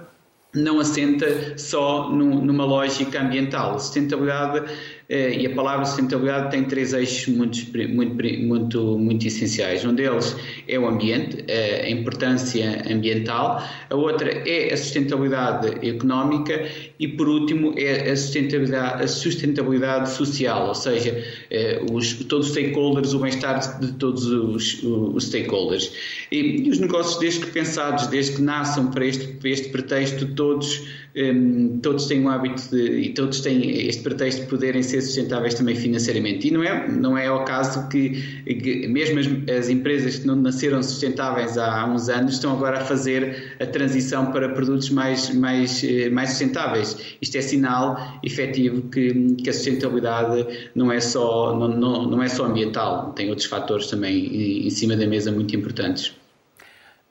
[0.55, 3.75] não assenta só numa lógica ambiental.
[3.75, 4.67] A sustentabilidade
[5.09, 9.85] e a palavra sustentabilidade tem três eixos muito, muito, muito, muito essenciais.
[9.85, 17.09] Um deles é o ambiente, a importância ambiental, a outra é a sustentabilidade económica e,
[17.09, 23.13] por último, é a sustentabilidade, a sustentabilidade social, ou seja, eh, os, todos os stakeholders,
[23.15, 25.93] o bem-estar de todos os, os stakeholders.
[26.33, 30.27] E, e, os negócios, desde que pensados, desde que nasçam para este, para este pretexto,
[30.35, 30.83] todos
[31.17, 35.55] um, todos têm o hábito de, e todos têm este pretexto de poderem ser sustentáveis
[35.55, 36.49] também financeiramente.
[36.49, 39.27] E não é, não é ao caso que, que mesmo as,
[39.59, 43.67] as, empresas que não nasceram sustentáveis há, há, uns anos estão agora a fazer a
[43.67, 47.17] transição para produtos mais, mais, eh, mais sustentáveis.
[47.21, 52.29] Isto é sinal efetivo que, que a sustentabilidade não é, só, não, não, não é
[52.29, 56.15] só ambiental, tem outros fatores também em cima da mesa muito importantes.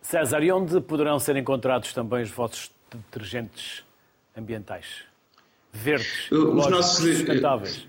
[0.01, 3.83] César, e onde poderão ser encontrados também os vossos detergentes
[4.37, 5.03] ambientais,
[5.75, 7.85] verdes, os nossos sustentáveis.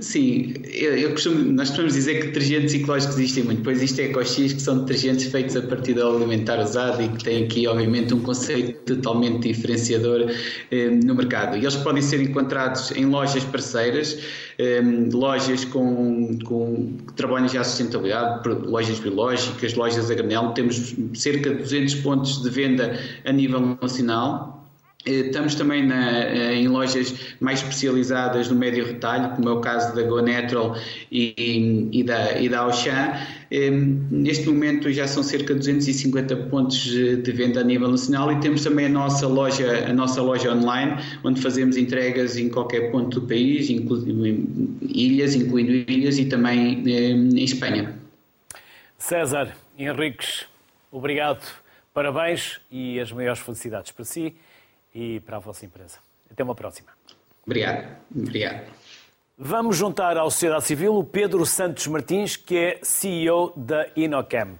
[0.00, 4.04] Sim, eu, eu costumo, nós costumamos dizer que detergentes ecológicos existem muito, pois isto é
[4.04, 8.14] EcoX, que são detergentes feitos a partir do alimentar usado e que têm aqui, obviamente,
[8.14, 10.30] um conceito totalmente diferenciador
[10.70, 11.58] eh, no mercado.
[11.58, 14.18] E eles podem ser encontrados em lojas parceiras,
[14.58, 14.80] eh,
[15.12, 20.52] lojas com, com, que trabalham já a sustentabilidade, lojas biológicas, lojas a granel.
[20.52, 24.61] Temos cerca de 200 pontos de venda a nível nacional eh,
[25.04, 29.94] estamos também na, eh, em lojas mais especializadas no médio retalho, como é o caso
[29.94, 30.76] da Go Natural
[31.10, 33.12] e, e, da, e da Auchan.
[33.50, 38.40] Eh, neste momento já são cerca de 250 pontos de venda a nível nacional e
[38.40, 43.20] temos também a nossa loja, a nossa loja online, onde fazemos entregas em qualquer ponto
[43.20, 47.98] do país, incluindo ilhas, incluindo ilhas e também em Espanha.
[48.96, 50.46] César Henriques,
[50.92, 51.44] obrigado,
[51.92, 54.34] parabéns e as maiores felicidades para si
[54.94, 55.98] e para a vossa empresa.
[56.30, 56.90] Até uma próxima.
[57.44, 57.96] Obrigado.
[58.14, 58.66] Obrigado.
[59.36, 64.58] Vamos juntar à sociedade civil o Pedro Santos Martins, que é CEO da Inocam.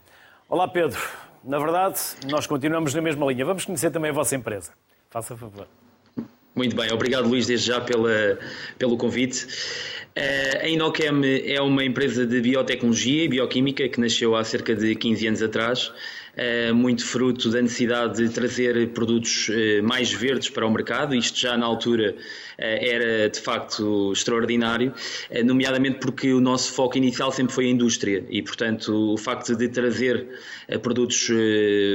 [0.49, 1.01] Olá, Pedro.
[1.45, 3.45] Na verdade, nós continuamos na mesma linha.
[3.45, 4.73] Vamos conhecer também a vossa empresa.
[5.11, 5.67] Faça favor.
[6.55, 8.39] Muito bem, obrigado Luís desde já pela,
[8.79, 9.47] pelo convite.
[10.61, 15.27] A Inochem é uma empresa de biotecnologia e bioquímica que nasceu há cerca de 15
[15.27, 16.22] anos atrás eh,
[16.75, 21.15] muito fruto da necessidade de trazer produtos eh, mais verdes para o mercado.
[21.15, 22.17] Isto já na altura
[22.57, 24.95] eh, era de facto extraordinário,
[25.45, 29.69] nomeadamente porque o nosso foco inicial sempre foi a indústria e, portanto, o facto de
[29.69, 30.27] trazer
[30.83, 31.29] produtos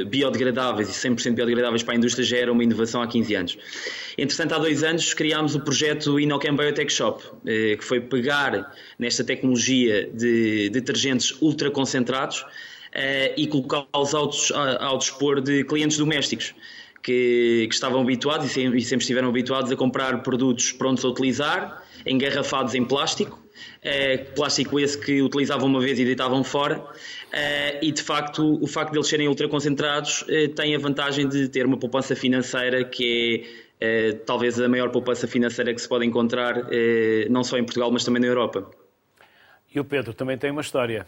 [0.07, 3.57] biodegradáveis e 100% biodegradáveis para a indústria já era uma inovação há 15 anos.
[4.17, 10.09] Entretanto, há dois anos criámos o projeto Inochem Biotech Shop, que foi pegar nesta tecnologia
[10.13, 12.45] de detergentes ultraconcentrados
[13.35, 14.31] e colocá-los ao,
[14.79, 16.53] ao dispor de clientes domésticos.
[17.01, 21.07] Que, que, estavam habituados e sempre, e sempre, estiveram habituados a comprar produtos prontos a
[21.07, 23.41] utilizar, engarrafados em plástico,
[23.83, 26.83] eh, plástico esse que utilizavam uma vez e deitavam fora,
[27.31, 31.47] eh, e de facto o facto de eles serem ultraconcentrados eh, tem a vantagem de
[31.47, 33.45] ter uma poupança financeira que
[33.79, 36.67] é talvez a maior poupança financeira que se pode encontrar,
[37.29, 38.67] não só em Portugal, mas também na Europa.
[39.73, 41.05] E o Pedro também tem uma história.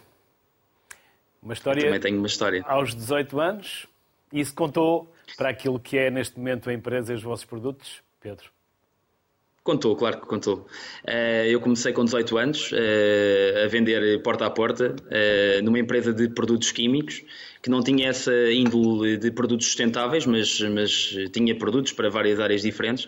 [1.42, 1.80] Uma história.
[1.80, 2.64] Eu também tenho uma história.
[2.66, 3.88] Aos 18 anos,
[4.32, 8.02] e isso contou para aquilo que é neste momento a empresa e os vossos produtos,
[8.20, 8.50] Pedro?
[9.64, 10.66] Contou, claro que contou.
[11.06, 16.14] Eh, eu comecei com 18 anos eh, a vender porta a porta eh, numa empresa
[16.14, 17.22] de produtos químicos
[17.62, 22.62] que não tinha essa índole de produtos sustentáveis, mas, mas tinha produtos para várias áreas
[22.62, 23.08] diferentes.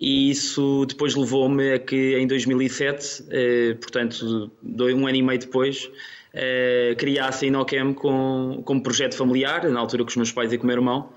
[0.00, 3.24] E isso depois levou-me a que em 2007,
[3.80, 5.90] portanto, um ano e meio depois,
[6.34, 10.58] uh, criasse a Inochem com, como projeto familiar, na altura com os meus pais e
[10.58, 11.10] com o meu irmão,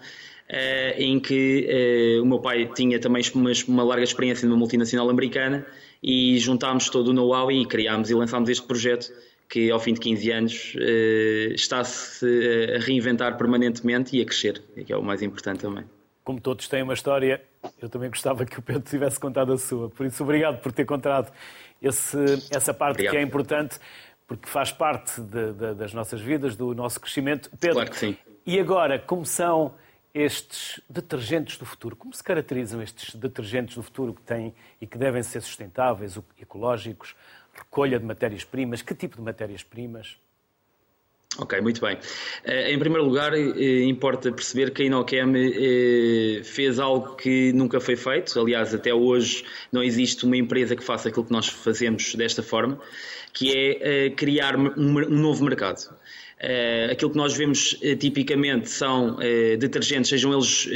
[0.49, 5.09] uh, em que uh, o meu pai tinha também uma, uma, larga experiência numa multinacional
[5.09, 5.65] americana
[6.01, 9.11] e juntámos todo o know-how e criámos e lançámos este projeto
[9.47, 10.75] que ao fim de 15 anos
[11.53, 12.25] está-se
[12.73, 15.83] a reinventar permanentemente e a crescer, que é o mais importante também.
[16.23, 17.41] Como todos têm uma história,
[17.81, 19.89] eu também gostava que o Pedro tivesse contado a sua.
[19.89, 21.31] Por isso, obrigado por ter contado
[21.81, 22.17] esse,
[22.51, 23.13] essa parte obrigado.
[23.13, 23.79] que é importante
[24.31, 27.51] porque faz parte de, de, das nossas vidas, do nosso crescimento.
[27.59, 28.17] Pedro, claro que sim.
[28.45, 29.73] E agora, como são
[30.13, 31.97] estes detergentes do futuro?
[31.97, 37.13] Como se caracterizam estes detergentes do futuro que têm e que devem ser sustentáveis, ecológicos,
[37.53, 38.81] recolha de matérias-primas?
[38.81, 40.15] Que tipo de matérias-primas?
[41.37, 41.97] Ok, muito bem.
[42.45, 47.81] Eh, em primeiro lugar, eh, importa perceber que a Inochem eh, fez algo que nunca
[47.81, 48.39] foi feito.
[48.39, 52.79] Aliás, até hoje não existe uma empresa que faça aquilo que nós fazemos desta forma
[53.33, 54.69] que é uh, criar um,
[55.09, 55.89] novo mercado.
[56.43, 59.17] Uh, aquilo que nós vemos uh, tipicamente são
[59.59, 60.67] detergentes, sejam eles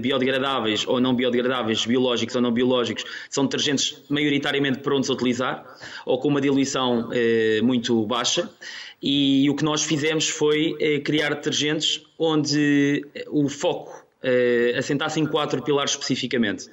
[0.00, 5.64] biodegradáveis ou não biodegradáveis, biológicos ou não biológicos, são detergentes maioritariamente prontos a utilizar
[6.06, 7.10] ou com uma diluição
[7.62, 8.50] muito baixa.
[9.02, 14.06] E o que nós fizemos foi criar detergentes onde o foco
[14.78, 16.70] assentasse em quatro pilares especificamente.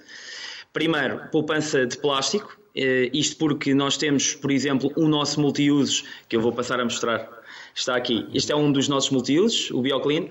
[0.74, 6.36] Primeiro, poupança de plástico, eh, isto porque nós temos, por exemplo, o nosso multiusos, que
[6.36, 7.30] eu vou passar a mostrar,
[7.76, 8.28] está aqui.
[8.34, 10.28] Este é um dos nossos multiusos, o BioClean,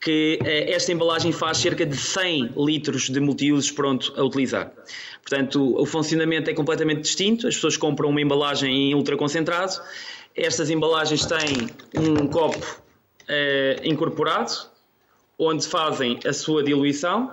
[0.00, 4.72] que eh, esta embalagem faz cerca de 100 litros de multiusos pronto a utilizar.
[5.22, 9.80] Portanto, o funcionamento é completamente distinto, as pessoas compram uma embalagem em ultraconcentrado,
[10.34, 11.68] estas embalagens têm
[11.98, 12.80] um copo
[13.22, 14.52] uh, incorporado,
[15.38, 17.32] onde fazem a sua diluição,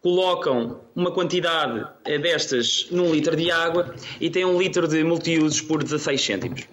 [0.00, 5.60] colocam uma quantidade eh, destas num litro de água e têm um litro de multiusos
[5.60, 6.68] por 16 cêntimos.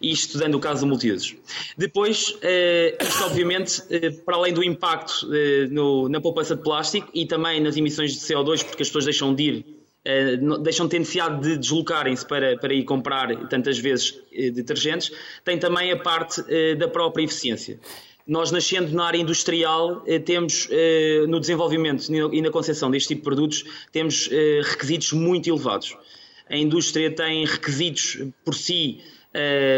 [0.00, 1.36] Isto dando o caso de multiusos.
[1.76, 5.28] Depois, eh, isto obviamente, eh, para além do impacto
[6.10, 9.42] na poupança de plástico e também nas emissões de CO2, porque as pessoas deixam de
[9.42, 9.66] ir
[10.62, 15.12] deixam de ter necessidade de deslocarem-se para, para ir comprar tantas vezes detergentes,
[15.44, 16.42] tem também a parte
[16.74, 17.78] da própria eficiência.
[18.26, 23.20] Nós, nascendo na área industrial, eh, temos eh, no desenvolvimento e na concepção deste tipo
[23.20, 25.96] de produtos, temos eh, requisitos muito elevados.
[26.48, 29.00] A indústria tem requisitos por si,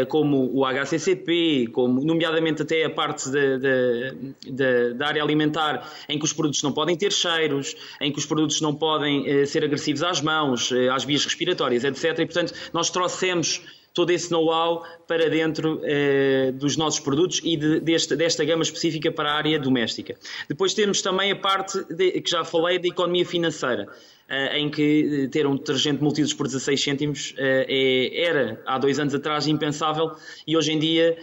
[0.09, 6.33] como o HCCP, como, nomeadamente até a parte da, da, área alimentar, em que os
[6.33, 10.73] produtos não podem ter cheiros, em que os produtos não podem ser agressivos às mãos,
[10.91, 12.19] às vias respiratórias, etc.
[12.19, 13.61] E, portanto, nós trouxemos
[13.95, 19.09] todo esse know-how para dentro eh, dos nossos produtos e de, desta, desta gama específica
[19.09, 20.15] para a área doméstica.
[20.49, 23.87] Depois temos também a parte de, que já falei da economia financeira.
[24.27, 28.97] Uh, em que eh, ter um detergente multiusos por 16 cêntimos é, era, há dois
[28.97, 30.13] anos atrás, impensável
[30.47, 31.15] e hoje em dia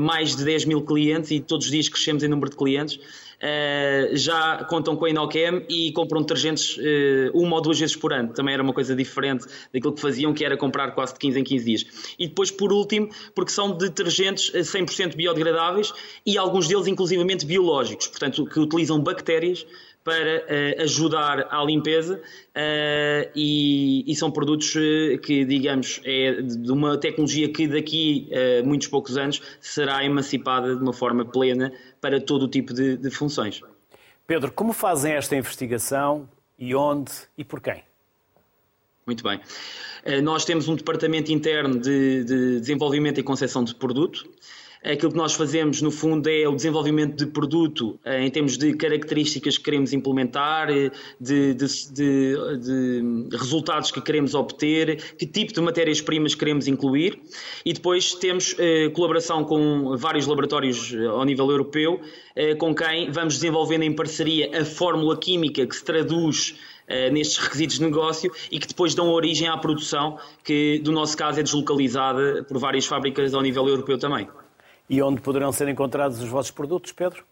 [0.00, 2.98] mais de 10 mil clientes e todos os dias crescemos em número de clientes
[3.42, 8.12] uh, já contam com a Inochem e compram detergentes uh, uma ou duas vezes por
[8.12, 8.32] ano.
[8.32, 11.44] Também era uma coisa diferente daquilo que faziam, que era comprar quase de 15 em
[11.44, 12.14] 15 dias.
[12.18, 15.92] E depois, por último, porque são detergentes 100% biodegradáveis
[16.24, 19.66] e alguns deles inclusivamente biológicos, portanto, que utilizam bactérias
[20.04, 24.72] para uh, ajudar à limpeza uh, e, e, são produtos
[25.22, 30.82] que, digamos, é de uma tecnologia que daqui a muitos poucos anos será emancipada de
[30.82, 33.60] uma forma plena para todo o tipo de, de funções.
[34.26, 36.28] Pedro, como fazem esta investigação
[36.58, 37.82] e onde e por quem?
[39.06, 39.40] Muito bem.
[40.22, 44.28] Nós temos um departamento interno de, de desenvolvimento e concepção de produto
[44.84, 48.74] Aquilo que nós fazemos, no fundo, é o desenvolvimento de produto eh, em termos de
[48.74, 52.58] características que queremos implementar, eh, de, de, de,
[53.28, 57.20] de resultados que queremos obter, que tipo de matérias-primas queremos incluir.
[57.64, 62.00] E depois temos eh, colaboração com vários laboratórios eh, ao nível europeu,
[62.36, 66.54] eh, com quem vamos desenvolvendo em parceria a fórmula química que se traduz
[67.12, 71.38] nestes requisitos de negócio e que depois dão origem à produção, que do nosso caso
[71.38, 74.26] é deslocalizada por várias fábricas ao nível europeu também.
[74.88, 77.24] E onde poderão ser encontrados os vossos produtos, Pedro?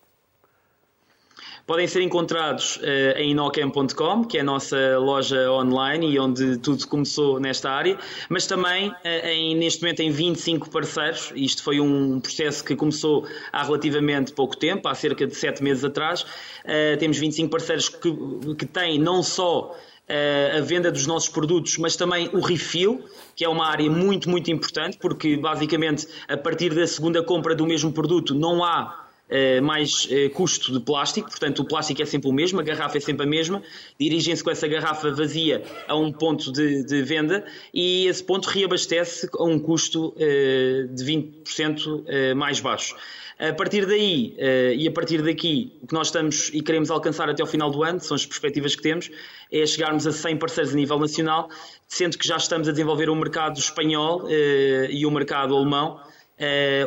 [1.67, 6.87] Podem ser encontrados uh, em inocam.com, que é a nossa loja online e onde tudo
[6.87, 7.99] começou nesta área,
[8.29, 8.95] mas também uh,
[9.25, 11.33] em, neste momento em 25 parceiros.
[11.35, 15.85] Isto foi um processo que começou há relativamente pouco tempo, há cerca de 7 meses
[15.85, 16.23] atrás.
[16.23, 18.15] Uh, temos 25 parceiros que,
[18.57, 19.75] que têm não só
[20.09, 23.05] a venda dos nossos produtos, mas também o refill,
[23.35, 27.67] que é uma área muito, muito importante, porque basicamente a partir da segunda compra do
[27.67, 32.29] mesmo produto não há Uh, mais uh, custo de plástico, portanto o plástico é sempre
[32.29, 33.61] o mesmo, a garrafa é sempre a mesma,
[33.99, 39.29] dirigem-se com essa garrafa vazia a um ponto de, de venda e esse ponto reabastece
[39.37, 42.95] a um custo uh, de 20% mais baixo.
[43.39, 44.35] A partir daí
[44.79, 47.83] e a partir daqui, o que nós estamos e queremos alcançar até ao final do
[47.83, 49.11] ano, são as perspectivas que temos,
[49.53, 51.51] é chegarmos a 100 parceiros a nível nacional,
[51.87, 56.01] sendo que já estamos a desenvolver o um mercado espanhol e o um mercado alemão,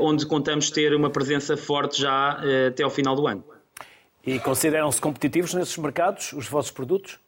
[0.02, 3.44] onde contamos ter uma presença forte já até ao final do ano.
[4.26, 7.20] E consideram-se competitivos nesses mercados, os vossos produtos?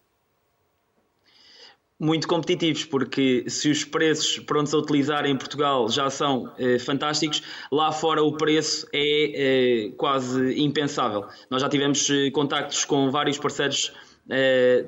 [2.02, 7.44] muito competitivos, porque se os preços prontos a utilizar em Portugal já são eh, fantásticos,
[7.72, 11.28] lá fora o preço é eh, quase impensável.
[11.48, 14.11] Nós já tivemos eh, contactos com vários parceiros eh,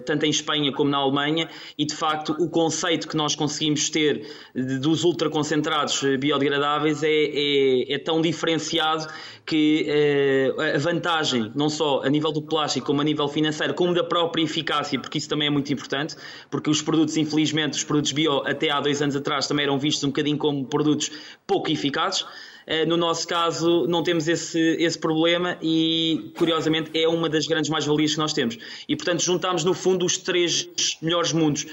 [0.05, 4.27] tanto em Espanha como na Alemanha, e de facto o conceito que nós conseguimos ter
[4.55, 9.07] dos ultraconcentrados eh, biodegradáveis é, é, é tão diferenciado
[9.45, 13.93] que eh, a vantagem, não só a nível do plástico, como a nível financeiro, como
[13.93, 16.15] da própria eficácia, porque isso também é muito importante,
[16.49, 20.03] porque os produtos, infelizmente, os produtos bio até há dois anos atrás também eram vistos
[20.03, 21.11] um bocadinho como produtos
[21.45, 22.25] pouco eficazes.
[22.65, 27.69] Eh, no nosso caso, não temos esse, esse problema e, curiosamente, é uma das grandes
[27.69, 28.57] mais-valias que nós temos.
[28.87, 30.69] E, portanto, juntamos, no fundo, os três
[31.01, 31.65] melhores mundos: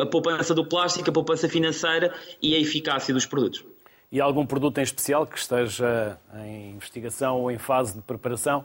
[0.00, 3.64] a poupança do plástico, a poupança financeira e a eficácia dos produtos.
[4.10, 8.64] E algum produto em especial que esteja em investigação ou em fase de preparação?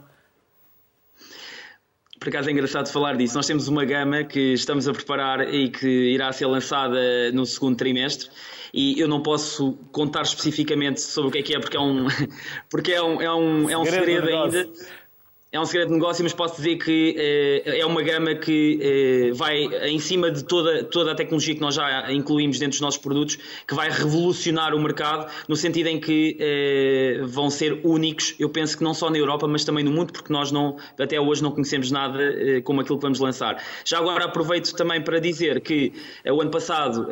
[2.18, 3.34] Por acaso é engraçado falar disso.
[3.34, 7.76] Nós temos uma gama que estamos a preparar e que irá ser lançada no segundo
[7.76, 8.28] trimestre.
[8.72, 12.06] E eu não posso contar especificamente sobre o que é que é porque é um,
[12.68, 14.68] porque é um, é um, é um segredo, segredo ainda
[15.50, 19.32] é um segredo de negócio, mas posso dizer que eh, é uma gama que eh,
[19.32, 23.00] vai em cima de toda, toda a tecnologia que nós já incluímos dentro dos nossos
[23.00, 28.50] produtos, que vai revolucionar o mercado, no sentido em que eh, vão ser únicos, eu
[28.50, 31.42] penso que não só na Europa, mas também no mundo, porque nós não, até hoje
[31.42, 32.18] não conhecemos nada
[32.64, 33.62] como aquilo que vamos lançar.
[33.86, 35.92] Já agora aproveito também para dizer que
[36.26, 37.08] o ano passado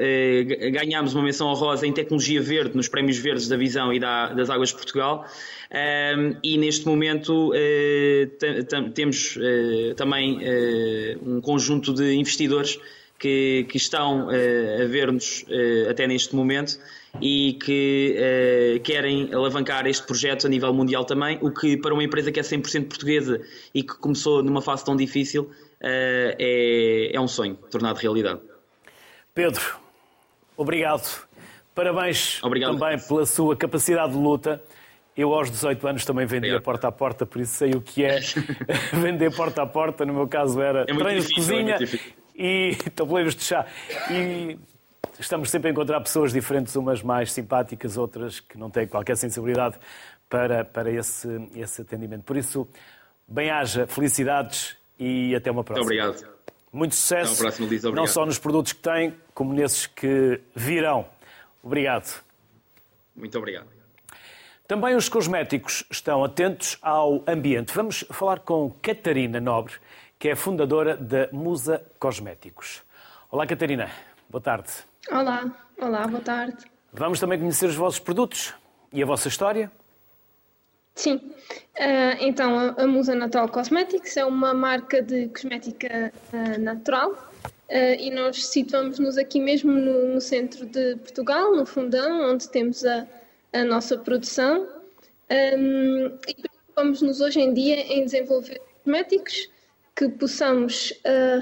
[0.72, 4.51] ganhámos uma menção honrosa em tecnologia verde nos prémios verdes da Visão e da, das
[4.51, 5.24] Águas de Portugal.
[5.69, 12.79] Um, e neste momento uh, temos uh, também uh, um conjunto de investidores
[13.19, 15.47] que, que estão a ver-nos
[15.89, 16.79] até neste momento
[17.19, 22.31] e que querem alavancar este projeto a nível mundial também, o que para uma empresa
[22.31, 23.41] que é 100% portuguesa
[23.75, 25.51] e que começou numa fase tão difícil
[25.81, 28.41] é, é um sonho tornado realidade.
[29.35, 29.62] Pedro,
[30.55, 31.27] obrigado.
[31.75, 32.79] Parabéns Obrigado.
[32.79, 34.62] também pela sua capacidade de luta
[35.17, 38.21] eu, aos 18 anos, também vendia porta a porta, por isso sei o que é
[38.93, 40.05] vender porta a porta.
[40.05, 41.99] No meu caso, era é treinos de é cozinha é
[42.35, 43.64] e tabuleiros de chá.
[44.11, 44.59] E
[45.19, 49.77] estamos sempre a encontrar pessoas diferentes, umas mais simpáticas, outras que não têm qualquer sensibilidade
[50.29, 52.23] para, para esse, esse atendimento.
[52.23, 52.69] Por isso,
[53.27, 55.87] bem-haja, felicidades e até uma próxima.
[55.87, 56.37] Muito obrigado.
[56.73, 61.07] Muito sucesso, próximo, não só nos produtos que têm, como nesses que virão.
[61.62, 62.23] Obrigado.
[63.14, 63.76] Muito obrigado.
[64.67, 67.73] Também os cosméticos estão atentos ao ambiente.
[67.73, 69.75] Vamos falar com Catarina Nobre,
[70.19, 72.83] que é fundadora da Musa Cosméticos.
[73.31, 73.89] Olá, Catarina.
[74.29, 74.71] Boa tarde.
[75.09, 75.55] Olá.
[75.81, 76.64] Olá, boa tarde.
[76.93, 78.55] Vamos também conhecer os vossos produtos
[78.93, 79.71] e a vossa história?
[80.97, 88.01] Sim, uh, então a, Musa Natural Cosmetics é uma marca de cosmética uh, natural uh,
[88.01, 93.07] e nós situamos-nos aqui mesmo no, no, centro de Portugal, no Fundão, onde temos a,
[93.61, 94.68] a nossa produção
[95.59, 99.50] um, e preocupamos-nos hoje em dia em desenvolver cosméticos
[99.94, 100.92] que possamos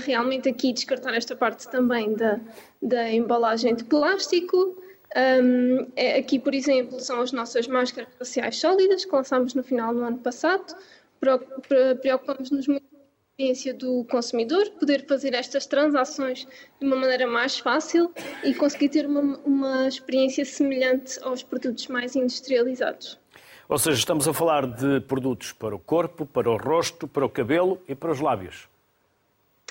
[0.04, 2.38] realmente aqui descartar esta parte também da,
[2.80, 4.76] da embalagem de plástico,
[5.16, 9.94] um, é, aqui, por exemplo, são as nossas máscaras faciais sólidas que lançámos no final
[9.94, 10.74] do ano passado.
[12.00, 12.93] Preocupamos-nos muito
[13.36, 16.46] experiência do consumidor, poder fazer estas transações
[16.78, 18.12] de uma maneira mais fácil
[18.44, 23.18] e conseguir ter uma, uma experiência semelhante aos produtos mais industrializados.
[23.68, 27.28] Ou seja, estamos a falar de produtos para o corpo, para o rosto, para o
[27.28, 28.68] cabelo e para os lábios.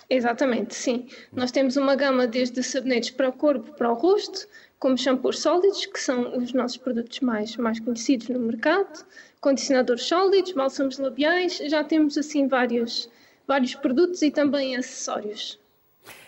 [0.09, 1.07] Exatamente, sim.
[1.32, 4.45] Nós temos uma gama desde sabonetes para o corpo, para o rosto,
[4.78, 9.05] como shampoos sólidos, que são os nossos produtos mais, mais conhecidos no mercado,
[9.39, 13.09] condicionadores sólidos, bálsamos labiais, já temos assim vários,
[13.47, 15.59] vários produtos e também acessórios.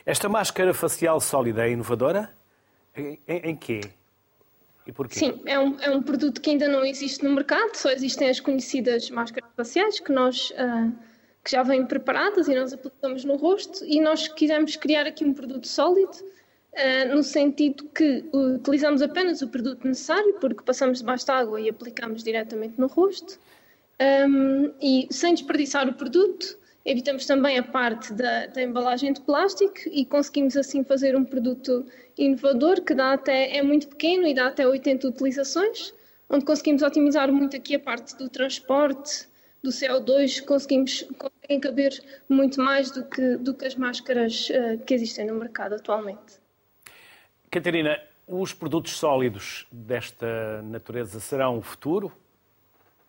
[0.06, 2.32] Esta máscara facial sólida é inovadora?
[2.96, 3.82] Em, em, em quê?
[4.86, 5.20] E porquê?
[5.20, 8.40] Sim, é um, é um produto que ainda não existe no mercado, só existem as
[8.40, 10.94] conhecidas máscaras faciais que nós uh,
[11.44, 15.34] que já vêm preparadas e nós aplicamos no rosto e nós quisemos criar aqui um
[15.34, 16.18] produto sólido
[16.76, 21.70] Uh, no sentido que utilizamos apenas o produto necessário, porque passamos debaixo da água e
[21.70, 23.40] aplicamos diretamente no rosto,
[24.28, 29.74] um, e sem desperdiçar o produto, evitamos também a parte da, da, embalagem de plástico
[29.92, 31.86] e conseguimos assim fazer um produto
[32.18, 35.94] inovador que dá até, é muito pequeno e dá até 80 utilizações,
[36.30, 39.28] onde conseguimos otimizar muito aqui a parte do transporte,
[39.64, 44.94] do CO2, conseguimos conseguem caber muito mais do que, do que as máscaras uh, que
[44.94, 46.40] existem no mercado atualmente.
[47.50, 52.12] Catarina, os produtos sólidos desta natureza serão o futuro?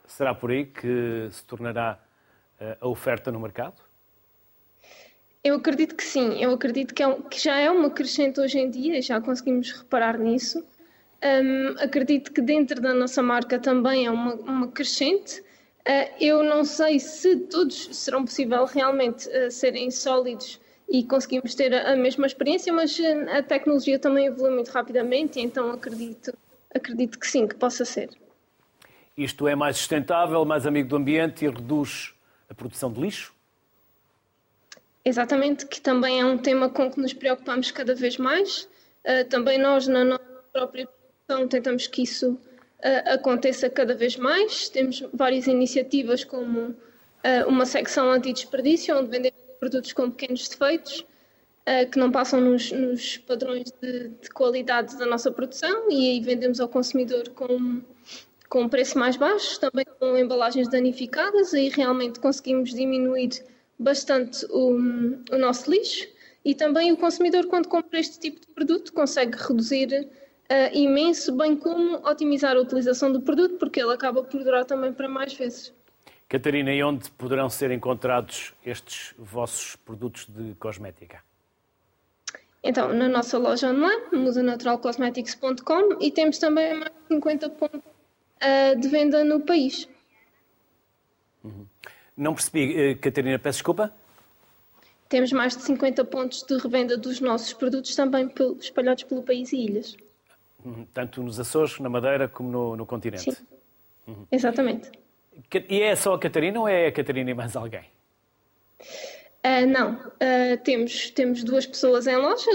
[0.07, 1.99] Será por aí que se tornará
[2.81, 3.87] a oferta no mercado?
[5.47, 8.59] Eu acredito que sim, eu acredito que, é um, que já é uma crescente hoje
[8.59, 10.65] em dia, já conseguimos reparar nisso.
[11.23, 15.41] Um, acredito que dentro da nossa marca também é uma, uma crescente.
[15.41, 21.73] Uh, eu não sei se todos serão possível realmente uh, serem sólidos e conseguimos ter
[21.73, 26.33] a mesma experiência, mas eh, a tecnologia também evolui muito rapidamente, então acredito,
[26.75, 28.11] acredito que sim, que possa ser.
[29.17, 32.16] Isto é mais sustentável, mais amigo do ambiente e reduz
[32.49, 33.35] a produção de lixo?
[35.07, 38.69] Exatamente, que também é um tema com que nos preocupamos cada vez mais.
[39.05, 44.69] Uh, também nós, na nossa própria produção, tentamos que isso uh, aconteça cada vez mais.
[44.69, 46.77] Temos várias iniciativas, como uh,
[47.47, 51.07] uma secção anti-desperdício, onde vendemos produtos com pequenos defeitos
[51.91, 56.61] que não passam nos, nos padrões de, de, qualidade da nossa produção e aí vendemos
[56.61, 57.83] ao consumidor com,
[58.49, 63.31] com um preço mais baixo, também com embalagens danificadas, aí realmente conseguimos diminuir
[63.79, 64.71] bastante o,
[65.33, 66.09] o nosso lixo
[66.45, 71.57] e também o consumidor, quando compra este tipo de produto, consegue reduzir uh, imenso, bem
[71.57, 75.75] como otimizar a utilização do produto, porque ele acaba por durar também para mais vezes.
[76.29, 81.23] Catarina, e onde poderão ser encontrados estes vossos produtos de cosmética?
[82.63, 87.96] Então, na nossa loja online, musanaturalcosmetics.com e temos também mais de 50 pontos
[88.43, 89.89] uh, de venda no país.
[91.45, 91.67] Uhum.
[92.17, 93.93] Não percebi, uh, Catarina, peço desculpa?
[95.09, 98.29] Temos mais de 50 pontos de revenda dos nossos produtos também
[98.59, 99.97] espalhados pelo país e ilhas.
[100.65, 100.85] Uhum.
[100.93, 103.31] Tanto nos Açores, na Madeira, como no, no continente.
[103.31, 103.47] Sim,
[104.09, 104.27] uhum.
[104.33, 104.91] exatamente.
[105.69, 107.85] E é só a Catarina ou é a Catarina e mais alguém?
[109.45, 112.51] Uh, não, uh, temos, temos duas pessoas em loja,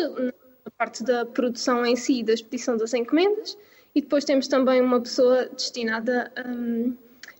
[0.65, 3.57] na parte da produção em si e da expedição das encomendas,
[3.93, 6.95] e depois temos também uma pessoa destinada um,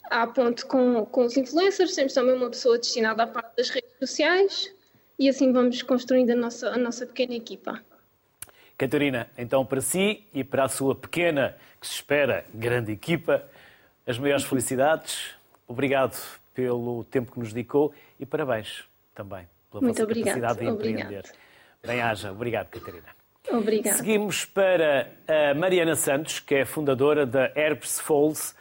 [0.10, 3.91] à ponte com, com os influencers, temos também uma pessoa destinada à parte das redes
[3.99, 4.74] sociais,
[5.18, 7.82] e assim vamos construindo a nossa, a nossa pequena equipa.
[8.78, 13.43] Catarina, então para si e para a sua pequena, que se espera, grande equipa,
[14.06, 15.36] as maiores felicidades.
[15.68, 16.18] Obrigado
[16.54, 18.84] pelo tempo que nos dedicou e parabéns
[19.14, 20.41] também pela Muito vossa obrigado.
[20.41, 21.24] capacidade de empreender.
[21.84, 22.32] Bem-haja.
[22.32, 23.21] Obrigado, Catarina.
[23.50, 23.98] Obrigada.
[23.98, 28.56] Seguimos para a Mariana Santos, que é fundadora da Herbs Falls.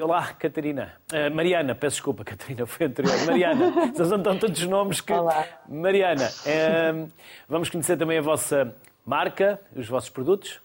[0.00, 0.94] Olá, Catarina.
[1.12, 3.14] Uh, Mariana, peço desculpa, Catarina foi anterior.
[3.26, 5.12] Mariana, são tantos nomes que.
[5.12, 5.46] Olá.
[5.68, 7.10] Mariana, uh,
[7.48, 8.74] vamos conhecer também a vossa
[9.04, 10.60] marca, os vossos produtos?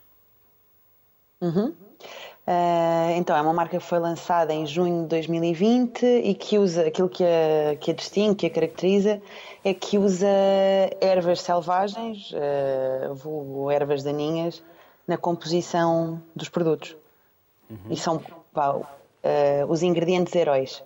[1.41, 1.75] Uhum.
[2.47, 6.87] Uh, então, é uma marca que foi lançada em junho de 2020 e que usa
[6.87, 9.21] aquilo que a, que a distingue, que a caracteriza,
[9.65, 10.29] é que usa
[11.01, 14.63] ervas selvagens, uh, vulgo ervas daninhas,
[15.05, 16.95] na composição dos produtos.
[17.69, 17.77] Uhum.
[17.89, 18.23] E são,
[18.53, 18.85] pá, uh,
[19.67, 20.81] os ingredientes heróis.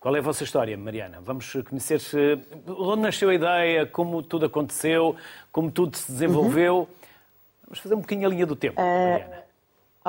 [0.00, 1.18] Qual é a vossa história, Mariana?
[1.20, 2.00] Vamos conhecer
[2.66, 5.14] onde nasceu a ideia, como tudo aconteceu,
[5.52, 6.78] como tudo se desenvolveu.
[6.78, 6.86] Uhum.
[7.64, 9.45] Vamos fazer um bocadinho a linha do tempo, Mariana.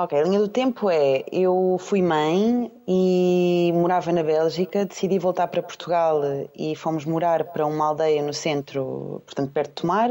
[0.00, 5.48] Ok, a linha do tempo é: eu fui mãe e morava na Bélgica, decidi voltar
[5.48, 6.20] para Portugal
[6.54, 10.10] e fomos morar para uma aldeia no centro, portanto, perto de Tomar.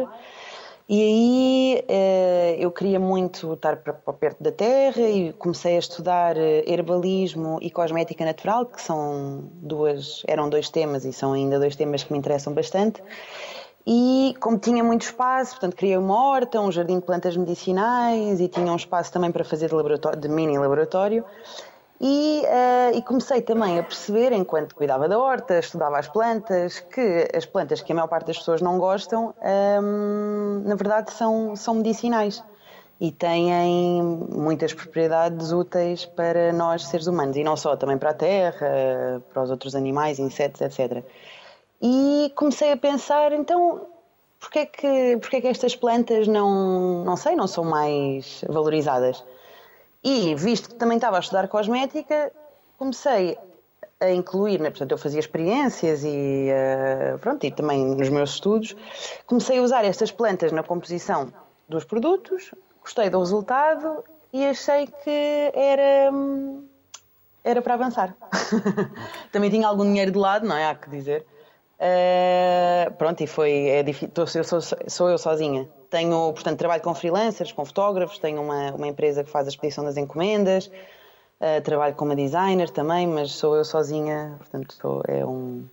[0.90, 6.66] E aí eh, eu queria muito estar perto da terra e comecei a estudar eh,
[6.68, 12.04] herbalismo e cosmética natural, que são duas, eram dois temas e são ainda dois temas
[12.04, 13.02] que me interessam bastante.
[13.90, 18.50] E como tinha muito espaço, portanto, criei uma horta, um jardim de plantas medicinais e
[18.50, 21.24] tinha um espaço também para fazer de, de mini laboratório.
[22.02, 27.30] E, uh, e, comecei também a perceber, enquanto cuidava da horta, estudava as plantas, que
[27.34, 31.56] as plantas que a maior parte das pessoas não gostam, um, ehm, na verdade são,
[31.56, 32.44] são medicinais
[33.00, 38.14] e têm muitas propriedades úteis para nós seres humanos e não só, também para a
[38.14, 41.04] terra, para os outros animais, insetos, etc.
[41.82, 43.88] E comecei a pensar, então,
[44.40, 49.24] porquê é que, porquê é que estas plantas não, não sei, não são mais valorizadas?
[50.04, 52.32] E visto que também estava a estudar cosmética,
[52.78, 53.38] comecei
[54.00, 54.70] a incluir, né?
[54.70, 58.76] portanto eu fazia experiências e uh, pronto, e também nos meus estudos,
[59.26, 61.34] comecei a usar estas plantas na composição
[61.68, 62.52] dos produtos,
[62.82, 66.12] gostei do resultado e achei que era,
[67.44, 68.16] era para avançar.
[69.32, 70.70] também tinha algum dinheiro de lado, não é?
[70.70, 71.26] Há que dizer.
[71.80, 75.70] Uh, pronto, e foi, é difícil, sou, sou, sou eu sozinha.
[75.90, 79.84] Tenho, portanto, trabalho com freelancers, com fotógrafos, tenho uma, uma empresa que faz a expedição
[79.84, 80.68] das encomendas,
[81.40, 85.66] uh, trabalho como designer também, mas sou eu sozinha, portanto, sou, é um.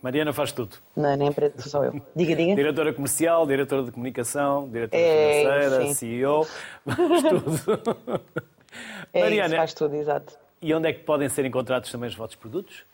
[0.00, 0.76] Mariana faz tudo.
[0.94, 2.00] Na, na empresa sou eu.
[2.14, 2.54] Diga, diga.
[2.56, 5.94] Diretora comercial, diretora de comunicação, diretora é, financeira, sim.
[5.94, 6.44] CEO,
[6.84, 7.96] faz tudo.
[9.10, 10.38] É Mariana, isso, faz tudo, exato.
[10.60, 12.84] E onde é que podem ser encontrados também os vossos produtos?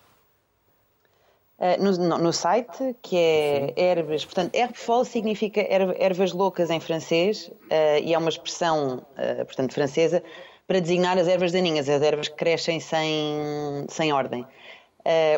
[1.62, 5.64] Uh, no, no, site, que é ervas, portanto, herbefol significa
[5.96, 10.24] ervas loucas em francês uh, e é uma expressão, uh, portanto, francesa
[10.66, 14.44] para designar as ervas daninhas, as ervas que crescem sem, sem ordem.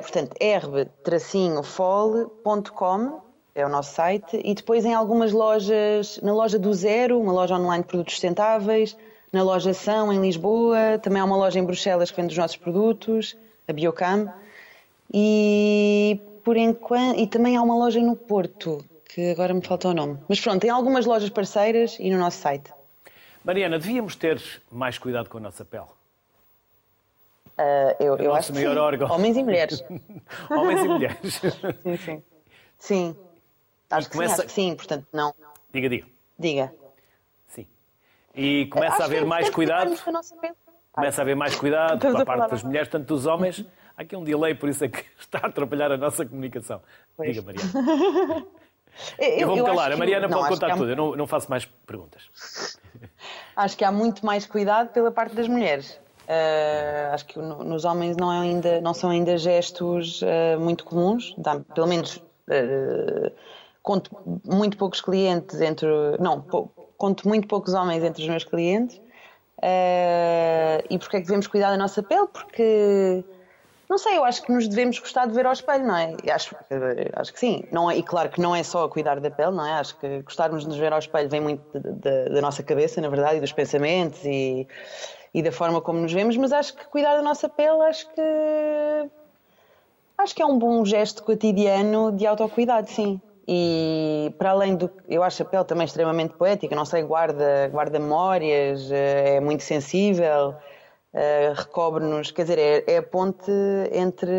[0.00, 0.94] portanto, herbe-fol.com
[3.54, 7.54] é o nosso site e depois em algumas lojas, na loja do Zero, uma loja
[7.54, 8.96] online de produtos sustentáveis,
[9.30, 12.56] na loja São, em Lisboa, também há uma loja em Bruxelas que vende os nossos
[12.56, 13.36] produtos,
[13.68, 14.32] a Biocam.
[15.16, 19.94] E por enquanto, e também há uma loja no Porto, que agora me falta o
[19.94, 20.18] nome.
[20.28, 22.72] Mas pronto, tem algumas lojas parceiras e no nosso site.
[23.44, 24.42] Mariana, devíamos ter
[24.72, 25.84] mais cuidado com a nossa pele.
[27.56, 28.66] Uh, eu, eu acho que sim.
[28.66, 29.08] Órgão.
[29.08, 29.84] Homens e mulheres.
[30.50, 31.40] Homens e mulheres.
[31.80, 32.22] sim, sim.
[32.76, 33.16] Sim.
[33.88, 34.34] Acho, que começa...
[34.34, 35.32] sim, acho que sim, portanto, não.
[35.72, 36.06] Diga, diga.
[36.36, 36.74] Diga.
[37.46, 37.68] Sim.
[38.34, 39.94] E começa a haver mais cuidado.
[40.90, 43.64] Começa a haver mais cuidado por parte das mulheres, tanto dos homens.
[43.96, 46.80] Há aqui um delay, por isso é que está a atrapalhar a nossa comunicação.
[47.16, 47.34] Pois.
[47.34, 47.70] Diga, Mariana.
[49.18, 49.92] eu, eu vou-me calar.
[49.92, 50.76] A Mariana pode contar há...
[50.76, 50.90] tudo.
[50.90, 52.28] Eu não, não faço mais perguntas.
[53.56, 56.00] Acho que há muito mais cuidado pela parte das mulheres.
[56.24, 61.34] Uh, acho que nos homens não, é ainda, não são ainda gestos uh, muito comuns,
[61.36, 63.30] dá, pelo menos uh,
[63.82, 64.10] conto
[64.42, 65.86] muito poucos clientes entre.
[66.18, 66.40] Não,
[66.96, 68.98] conto muito poucos homens entre os meus clientes.
[70.88, 72.26] e porquê é que devemos cuidar da nossa pele?
[72.32, 73.22] Porque
[73.94, 76.16] não sei, eu acho que nos devemos gostar de ver ao espelho, não é?
[76.28, 76.56] Acho,
[77.14, 77.62] acho que sim.
[77.70, 79.74] Não é, e claro que não é só cuidar da pele, não é?
[79.74, 83.36] Acho que gostarmos de nos ver ao espelho vem muito da nossa cabeça, na verdade,
[83.36, 84.66] e dos pensamentos e,
[85.32, 89.10] e da forma como nos vemos, mas acho que cuidar da nossa pele, acho que.
[90.18, 93.20] Acho que é um bom gesto cotidiano de autocuidado, sim.
[93.46, 94.90] E para além do.
[95.08, 100.56] Eu acho a pele também extremamente poética, não sei, guarda, guarda memórias, é muito sensível
[101.14, 103.50] uh, recobre-nos, quer dizer, é, é, a ponte
[103.92, 104.30] entre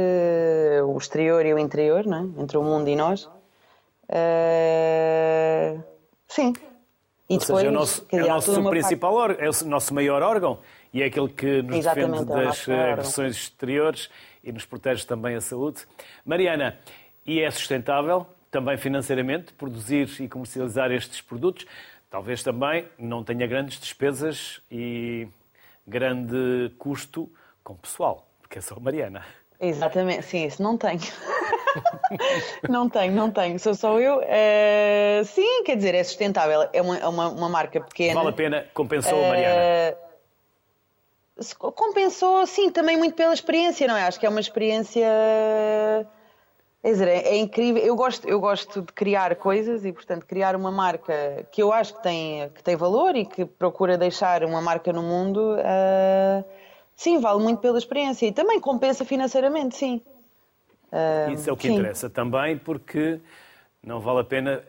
[0.85, 2.41] o exterior e o interior, não é?
[2.41, 3.25] entre o mundo e nós.
[4.09, 5.81] Uh,
[6.27, 6.53] sim.
[7.27, 9.93] E Ou depois, seja, é o nosso, é o nosso principal órgão, é o nosso
[9.95, 10.59] maior órgão
[10.93, 14.09] e é aquele que nos Exatamente, defende é das agressões exteriores
[14.43, 15.87] e nos protege também a saúde.
[16.23, 16.77] Mariana,
[17.25, 21.65] e é sustentável, também financeiramente, produzir e comercializar estes produtos?
[22.11, 25.27] Talvez também não tenha grandes despesas e
[25.87, 27.31] grande custo
[27.63, 29.25] com pessoal, porque é só Mariana.
[29.59, 30.99] Exatamente, sim, isso não tenho.
[32.69, 34.19] não tenho, não tenho, sou só eu.
[34.19, 38.15] Uh, sim, quer dizer, é sustentável, é uma, é uma, uma marca pequena.
[38.15, 39.97] Vale a pena, compensou uh, Mariana?
[41.59, 44.03] Compensou, sim, também muito pela experiência, não é?
[44.03, 45.05] Acho que é uma experiência
[46.91, 47.83] Dizer, é, é, incrível.
[47.83, 51.95] Eu gosto, eu gosto de criar coisas e, portanto, criar uma marca que eu acho
[51.95, 56.45] que tem, que tem valor e que procura deixar uma marca no mundo uh,
[56.95, 60.01] Sim, vale muito pela experiência e também compensa financeiramente, sim.
[60.91, 61.73] Uh, Isso é o que sim.
[61.73, 63.19] interessa também, porque
[63.83, 64.63] não vale a pena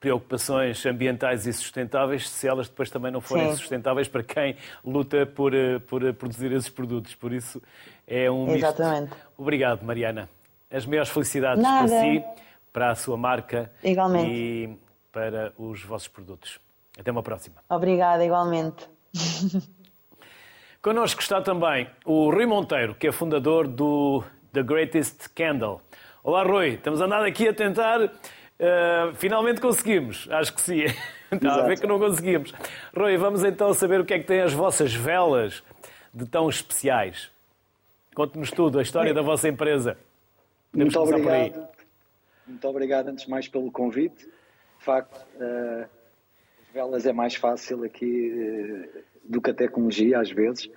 [0.00, 3.56] preocupações ambientais e sustentáveis se elas depois também não forem Sim.
[3.56, 7.14] sustentáveis para quem luta por, eh, por eh, produzir esses produtos.
[7.14, 7.60] Por isso
[8.06, 9.10] é um Exatamente.
[9.10, 9.26] Misto.
[9.38, 10.28] Obrigado, Mariana.
[10.76, 11.88] As maiores felicidades Nada.
[11.88, 12.24] para si,
[12.72, 14.30] para a sua marca igualmente.
[14.30, 14.76] e
[15.10, 16.60] para os vossos produtos.
[16.98, 17.56] Até uma próxima.
[17.68, 18.88] Obrigada, igualmente.
[20.82, 24.22] Connosco está também o Rui Monteiro, que é fundador do
[24.52, 25.80] The Greatest Candle.
[26.22, 26.74] Olá, Rui.
[26.74, 28.12] Estamos andando aqui a tentar
[28.58, 30.84] Uh, finalmente conseguimos, acho que sim.
[31.30, 32.54] Está a ver que não conseguimos.
[32.96, 35.62] Rui, vamos então saber o que é que têm as vossas velas
[36.14, 37.30] de tão especiais.
[38.14, 39.98] Conte-nos tudo, a história da vossa empresa.
[40.76, 41.68] Podemos Muito obrigado.
[42.46, 44.26] Muito obrigado, antes de mais, pelo convite.
[44.26, 45.88] De facto, uh,
[46.60, 50.70] as velas é mais fácil aqui uh, do que a tecnologia, às vezes.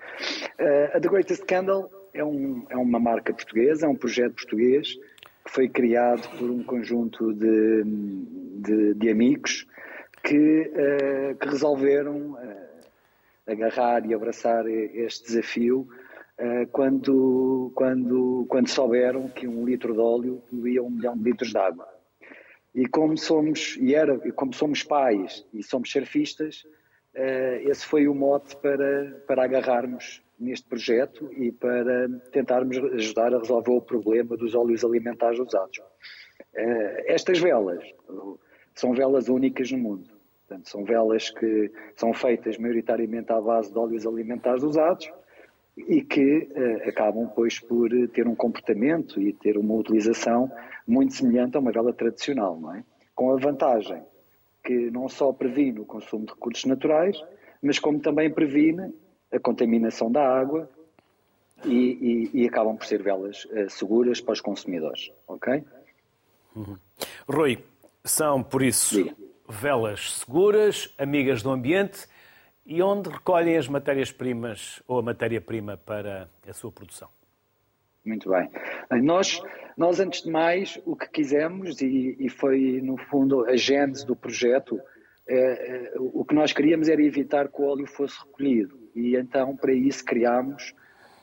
[0.95, 4.95] a The Greatest Candle é, um, é uma marca portuguesa, é um projeto português
[5.43, 9.67] que foi criado por um conjunto de, de, de amigos
[10.23, 16.08] que, uh, que resolveram uh, agarrar e abraçar este desafio uh,
[16.71, 21.57] quando, quando, quando souberam que um litro de óleo poluía um milhão de litros de
[21.57, 21.87] água.
[22.73, 26.65] E como somos, e era, como somos pais e somos surfistas,
[27.65, 33.71] esse foi o mote para, para agarrarmos neste projeto e para tentarmos ajudar a resolver
[33.71, 35.81] o problema dos óleos alimentares usados.
[36.55, 37.83] Eh, estas velas
[38.73, 40.09] são velas únicas no mundo.
[40.47, 45.11] Portanto, são velas que são feitas maioritariamente à base de óleos alimentares usados
[45.87, 50.51] e que uh, acabam, pois, por ter um comportamento e ter uma utilização
[50.87, 52.83] muito semelhante a uma vela tradicional, não é?
[53.15, 54.03] Com a vantagem
[54.63, 57.21] que não só previne o consumo de recursos naturais,
[57.61, 58.93] mas como também previne
[59.31, 60.69] a contaminação da água
[61.65, 65.63] e, e, e acabam por ser velas uh, seguras para os consumidores, ok?
[66.55, 66.77] Uhum.
[67.27, 67.59] Rui,
[68.03, 69.09] são por isso
[69.47, 72.07] velas seguras, amigas do ambiente
[72.69, 77.09] e onde recolhem as matérias-primas ou a matéria-prima para a sua produção?
[78.05, 78.49] Muito bem.
[79.01, 79.41] Nós,
[79.75, 84.15] nós, antes de mais, o que quisemos, e, e foi, no fundo, a gênese do
[84.15, 84.79] projeto,
[85.27, 89.55] é, é, o que nós queríamos era evitar que o óleo fosse recolhido e então
[89.55, 90.73] para isso criámos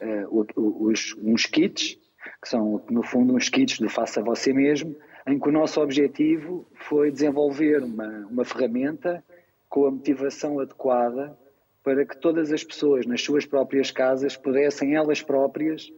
[0.01, 1.99] uh, os, uns kits,
[2.41, 6.67] que são no fundo uns kits de faça você mesmo, em que o nosso objetivo
[6.75, 9.25] foi desenvolver uma, uma ferramenta
[9.69, 11.37] com a motivação adequada
[11.83, 15.89] para que todas as pessoas nas suas próprias casas pudessem elas próprias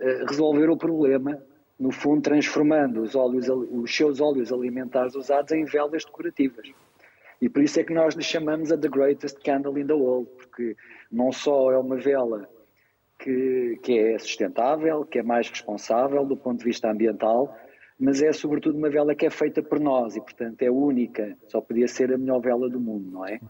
[0.00, 1.40] uh, resolver o problema,
[1.78, 6.68] no fundo transformando os, óleos, os seus óleos alimentares usados em velas decorativas.
[7.40, 10.28] E por isso é que nós lhe chamamos a The Greatest Candle in the World,
[10.36, 10.76] porque
[11.10, 12.48] não só é uma vela
[13.18, 17.56] que, que é sustentável, que é mais responsável do ponto de vista ambiental,
[17.98, 21.60] mas é sobretudo uma vela que é feita por nós e, portanto, é única, só
[21.60, 23.40] podia ser a melhor vela do mundo, não é?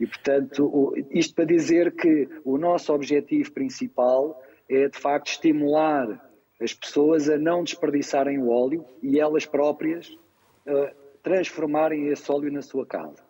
[0.00, 6.28] E, portanto, isto para dizer que o nosso objetivo principal é, de facto, estimular
[6.60, 12.62] as pessoas a não desperdiçarem o óleo e elas próprias uh, transformarem esse óleo na
[12.62, 13.22] sua casa.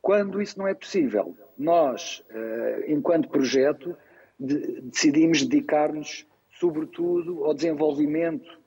[0.00, 3.96] Quando isso não é possível, nós, eh, enquanto projeto,
[4.38, 6.26] decidimos dedicar-nos,
[6.58, 8.58] sobretudo, ao desenvolvimento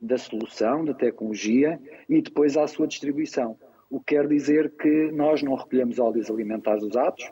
[0.00, 1.78] da solução, da tecnologia
[2.08, 3.56] e depois à sua distribuição.
[3.90, 7.30] O que quer dizer que nós não recolhemos óleos alimentares usados,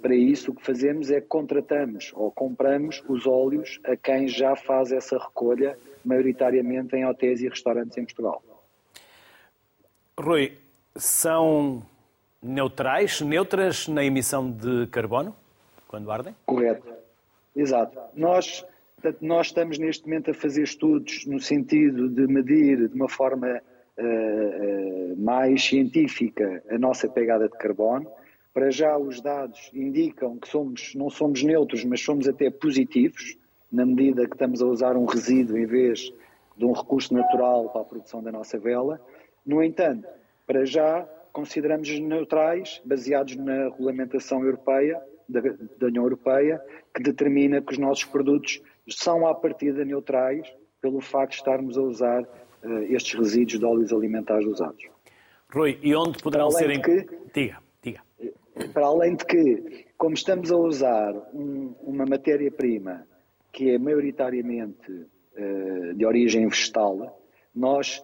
[0.00, 4.54] para isso o que fazemos é que contratamos ou compramos os óleos a quem já
[4.54, 8.42] faz essa recolha, maioritariamente em hotéis e restaurantes em Portugal.
[10.18, 10.56] Rui,
[10.94, 11.82] são
[12.40, 15.34] neutrais, neutras na emissão de carbono,
[15.88, 16.34] quando ardem?
[16.46, 16.88] Correto,
[17.54, 17.98] exato.
[18.14, 18.64] Nós,
[19.20, 23.60] nós estamos neste momento a fazer estudos no sentido de medir de uma forma
[23.98, 28.10] uh, uh, mais científica a nossa pegada de carbono.
[28.52, 33.36] Para já os dados indicam que somos, não somos neutros, mas somos até positivos,
[33.70, 36.10] na medida que estamos a usar um resíduo em vez
[36.56, 38.98] de um recurso natural para a produção da nossa vela.
[39.44, 40.08] No entanto,
[40.46, 46.60] para já consideramos neutrais, baseados na regulamentação europeia, da, da, União Europeia,
[46.94, 50.46] que determina que os nossos produtos são à partida neutrais
[50.80, 54.84] pelo facto de estarmos a usar uh, estes resíduos de óleos alimentares usados.
[55.52, 56.80] Rui, e onde poderão ser...
[56.80, 58.02] Que, diga, diga.
[58.72, 63.06] Para além de que, como estamos a usar um, uma matéria-prima
[63.52, 67.20] que é maioritariamente uh, de origem vegetal,
[67.54, 68.02] nós,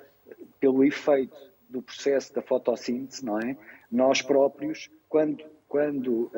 [0.58, 1.36] pelo efeito
[1.68, 3.56] do processo da fotossíntese, não é?
[3.90, 6.30] Nós próprios, quando, quando uh,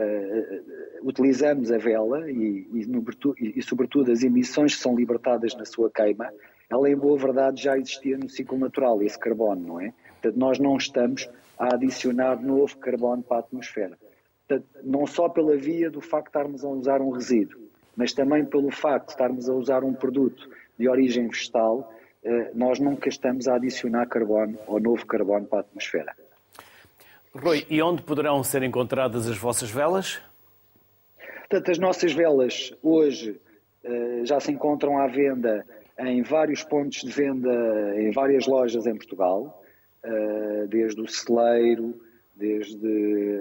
[1.03, 6.33] utilizamos a vela e, e, e, sobretudo, as emissões que são libertadas na sua queima,
[6.71, 9.93] ela, em boa verdade, já existia no ciclo natural, esse carbono, não é?
[10.23, 11.29] Portanto, nós não estamos
[11.59, 13.99] a adicionar novo carbono para a atmosfera.
[14.47, 17.61] Portanto, não só pela via do facto de estarmos a usar um resíduo,
[17.97, 21.93] mas também pelo facto de estarmos a usar um produto de origem vegetal,
[22.25, 26.15] uh, nós nunca estamos a adicionar carbono ou novo carbono para a atmosfera.
[27.37, 30.23] Rui, e onde poderão ser encontradas as vossas velas?
[31.41, 33.41] Portanto, as nossas velas hoje
[33.85, 35.67] uh, já se encontram à venda
[35.99, 37.51] em vários pontos de venda,
[38.01, 39.63] em várias lojas em Portugal,
[40.05, 42.01] uh, desde o celeiro,
[42.37, 43.35] desde.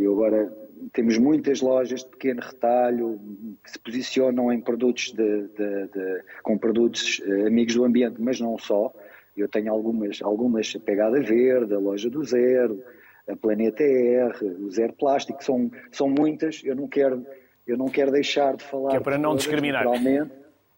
[0.00, 0.52] Eu agora
[0.92, 3.20] temos muitas lojas de pequeno retalho
[3.62, 8.56] que se posicionam em produtos de, de, de, com produtos amigos do ambiente, mas não
[8.56, 8.92] só.
[9.40, 12.82] Eu tenho algumas, algumas pegada verde, a loja do zero,
[13.28, 17.26] a Planeta R, o Zero Plástico, são, são muitas, eu não quero,
[17.66, 18.90] eu não quero deixar de falar.
[18.90, 19.84] Que é para não todas, discriminar.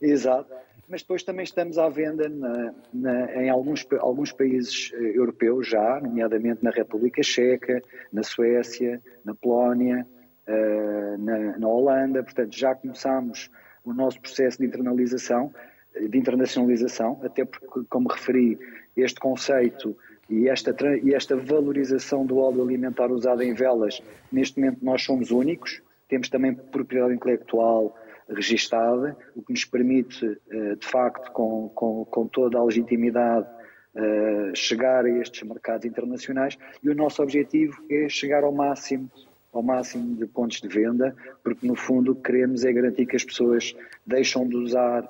[0.00, 0.52] Exato.
[0.88, 6.00] Mas depois também estamos à venda na, na, em alguns, alguns países eh, europeus já,
[6.00, 7.80] nomeadamente na República Checa,
[8.12, 10.04] na Suécia, na Polónia,
[10.48, 12.24] uh, na, na Holanda.
[12.24, 13.48] Portanto, já começámos
[13.84, 15.54] o nosso processo de internalização
[15.98, 18.58] de internacionalização, até porque, como referi,
[18.96, 19.96] este conceito
[20.28, 25.30] e esta, e esta valorização do óleo alimentar usado em velas, neste momento nós somos
[25.30, 27.96] únicos, temos também propriedade intelectual
[28.28, 33.46] registada, o que nos permite, eh, de facto, com, com, com toda a legitimidade,
[33.94, 36.56] eh, chegar a estes mercados internacionais.
[36.80, 39.10] E o nosso objetivo é chegar ao máximo
[39.52, 43.74] ao máximo de pontos de venda, porque no fundo queremos é garantir que as pessoas
[44.06, 45.02] deixam de usar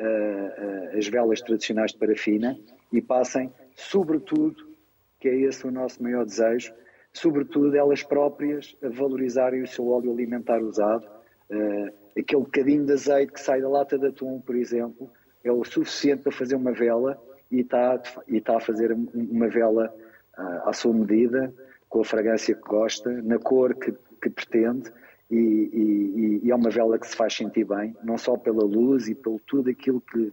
[0.00, 2.58] uh, as velas tradicionais de parafina
[2.92, 4.68] e passem, sobretudo,
[5.18, 6.72] que é esse o nosso maior desejo,
[7.12, 11.06] sobretudo elas próprias a valorizarem o seu óleo alimentar usado.
[11.50, 15.10] Uh, aquele bocadinho de azeite que sai da lata de atum, por exemplo,
[15.44, 17.20] é o suficiente para fazer uma vela
[17.50, 19.92] e está, e a fazer uma vela
[20.64, 21.52] à sua medida,
[21.88, 23.92] com a fragrância que gosta, na cor que,
[24.22, 24.90] que pretende
[25.30, 29.08] e, e, e, é uma vela que se faz sentir bem, não só pela luz
[29.08, 30.32] e pelo tudo aquilo que,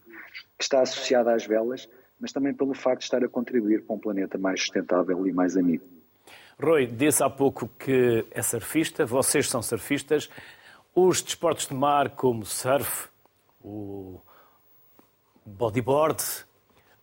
[0.57, 1.87] que, está associado às velas,
[2.19, 5.55] mas também pelo facto de estar a contribuir para um planeta mais sustentável e mais
[5.55, 5.83] amigo.
[6.59, 10.27] Rui, disse há pouco que é surfista, vocês são surfistas.
[10.95, 13.07] Os desportos de mar, como surf,
[13.63, 14.19] o
[15.45, 16.23] bodyboard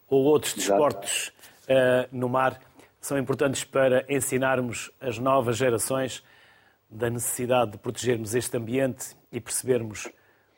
[0.08, 1.32] ou outros desportos
[1.68, 2.60] uh, no mar,
[3.00, 6.24] são importantes para ensinarmos as novas gerações
[6.90, 10.08] da necessidade de protegermos este ambiente e percebermos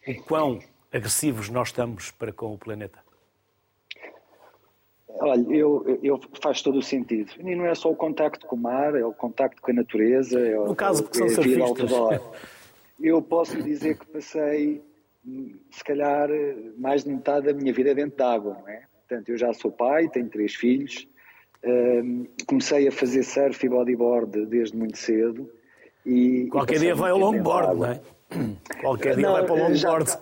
[0.07, 0.61] o quão
[0.93, 2.99] agressivos nós estamos para com o planeta?
[5.19, 7.33] Olha, eu, eu faz todo o sentido.
[7.39, 10.39] E não é só o contacto com o mar, é o contacto com a natureza,
[10.39, 11.91] é, no caso, porque é são surfistas.
[13.01, 14.83] Eu posso dizer que passei,
[15.71, 16.29] se calhar,
[16.77, 18.85] mais de metade da minha vida dentro d'água, não é?
[19.07, 21.07] Portanto, eu já sou pai, tenho três filhos,
[21.65, 25.51] um, comecei a fazer surf e bodyboard desde muito cedo
[26.07, 28.01] e, Qualquer dia vai ao longboard, não é?
[28.81, 30.11] Qualquer dia não, vai para o longboard.
[30.11, 30.21] Já,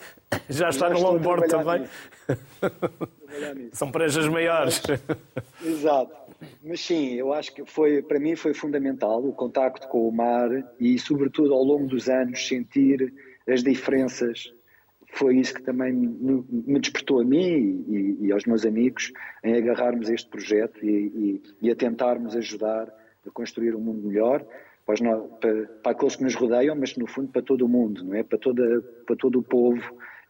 [0.48, 1.86] já está já no longboard também.
[3.72, 4.80] São pranchas maiores.
[5.62, 6.24] Exato.
[6.62, 10.50] Mas sim, eu acho que foi, para mim foi fundamental o contacto com o mar
[10.80, 13.12] e, sobretudo, ao longo dos anos, sentir
[13.46, 14.52] as diferenças.
[15.12, 19.12] Foi isso que também me, me despertou a mim e, e, aos meus amigos
[19.44, 22.92] em agarrarmos este projeto e, e, e a tentarmos ajudar
[23.26, 24.44] a construir um mundo melhor
[24.86, 24.96] para,
[25.40, 28.22] para, para, aqueles que nos rodeiam, mas no fundo para todo o mundo, não é?
[28.22, 29.82] Para, toda, para todo o povo.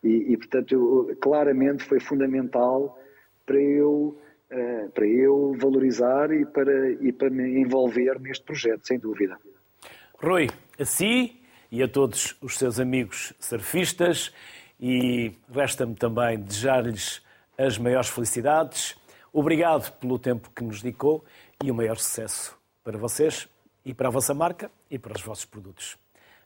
[0.03, 2.99] E, e portanto, eu, claramente foi fundamental
[3.45, 4.21] para eu,
[4.53, 9.37] uh, para eu valorizar e para, e para me envolver neste projeto, sem dúvida.
[10.19, 10.49] Rui,
[10.79, 11.41] a si
[11.71, 14.33] e a todos os seus amigos surfistas,
[14.81, 17.23] e resta-me também desejar-lhes
[17.57, 18.97] as maiores felicidades.
[19.33, 21.25] Obrigado pelo tempo que nos dedicou
[21.63, 23.49] e o maior sucesso para vocês
[23.85, 25.97] e para a vossa marca e para os vossos produtos.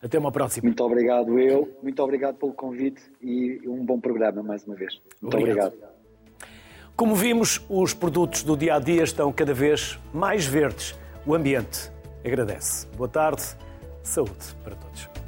[0.03, 0.65] Até uma próxima.
[0.65, 5.01] Muito obrigado eu, muito obrigado pelo convite e um bom programa mais uma vez.
[5.21, 5.69] Muito obrigado.
[5.69, 5.99] obrigado.
[6.95, 10.99] Como vimos, os produtos do dia a dia estão cada vez mais verdes.
[11.27, 11.91] O ambiente
[12.25, 12.87] agradece.
[12.97, 13.43] Boa tarde,
[14.03, 15.19] saúde para todos.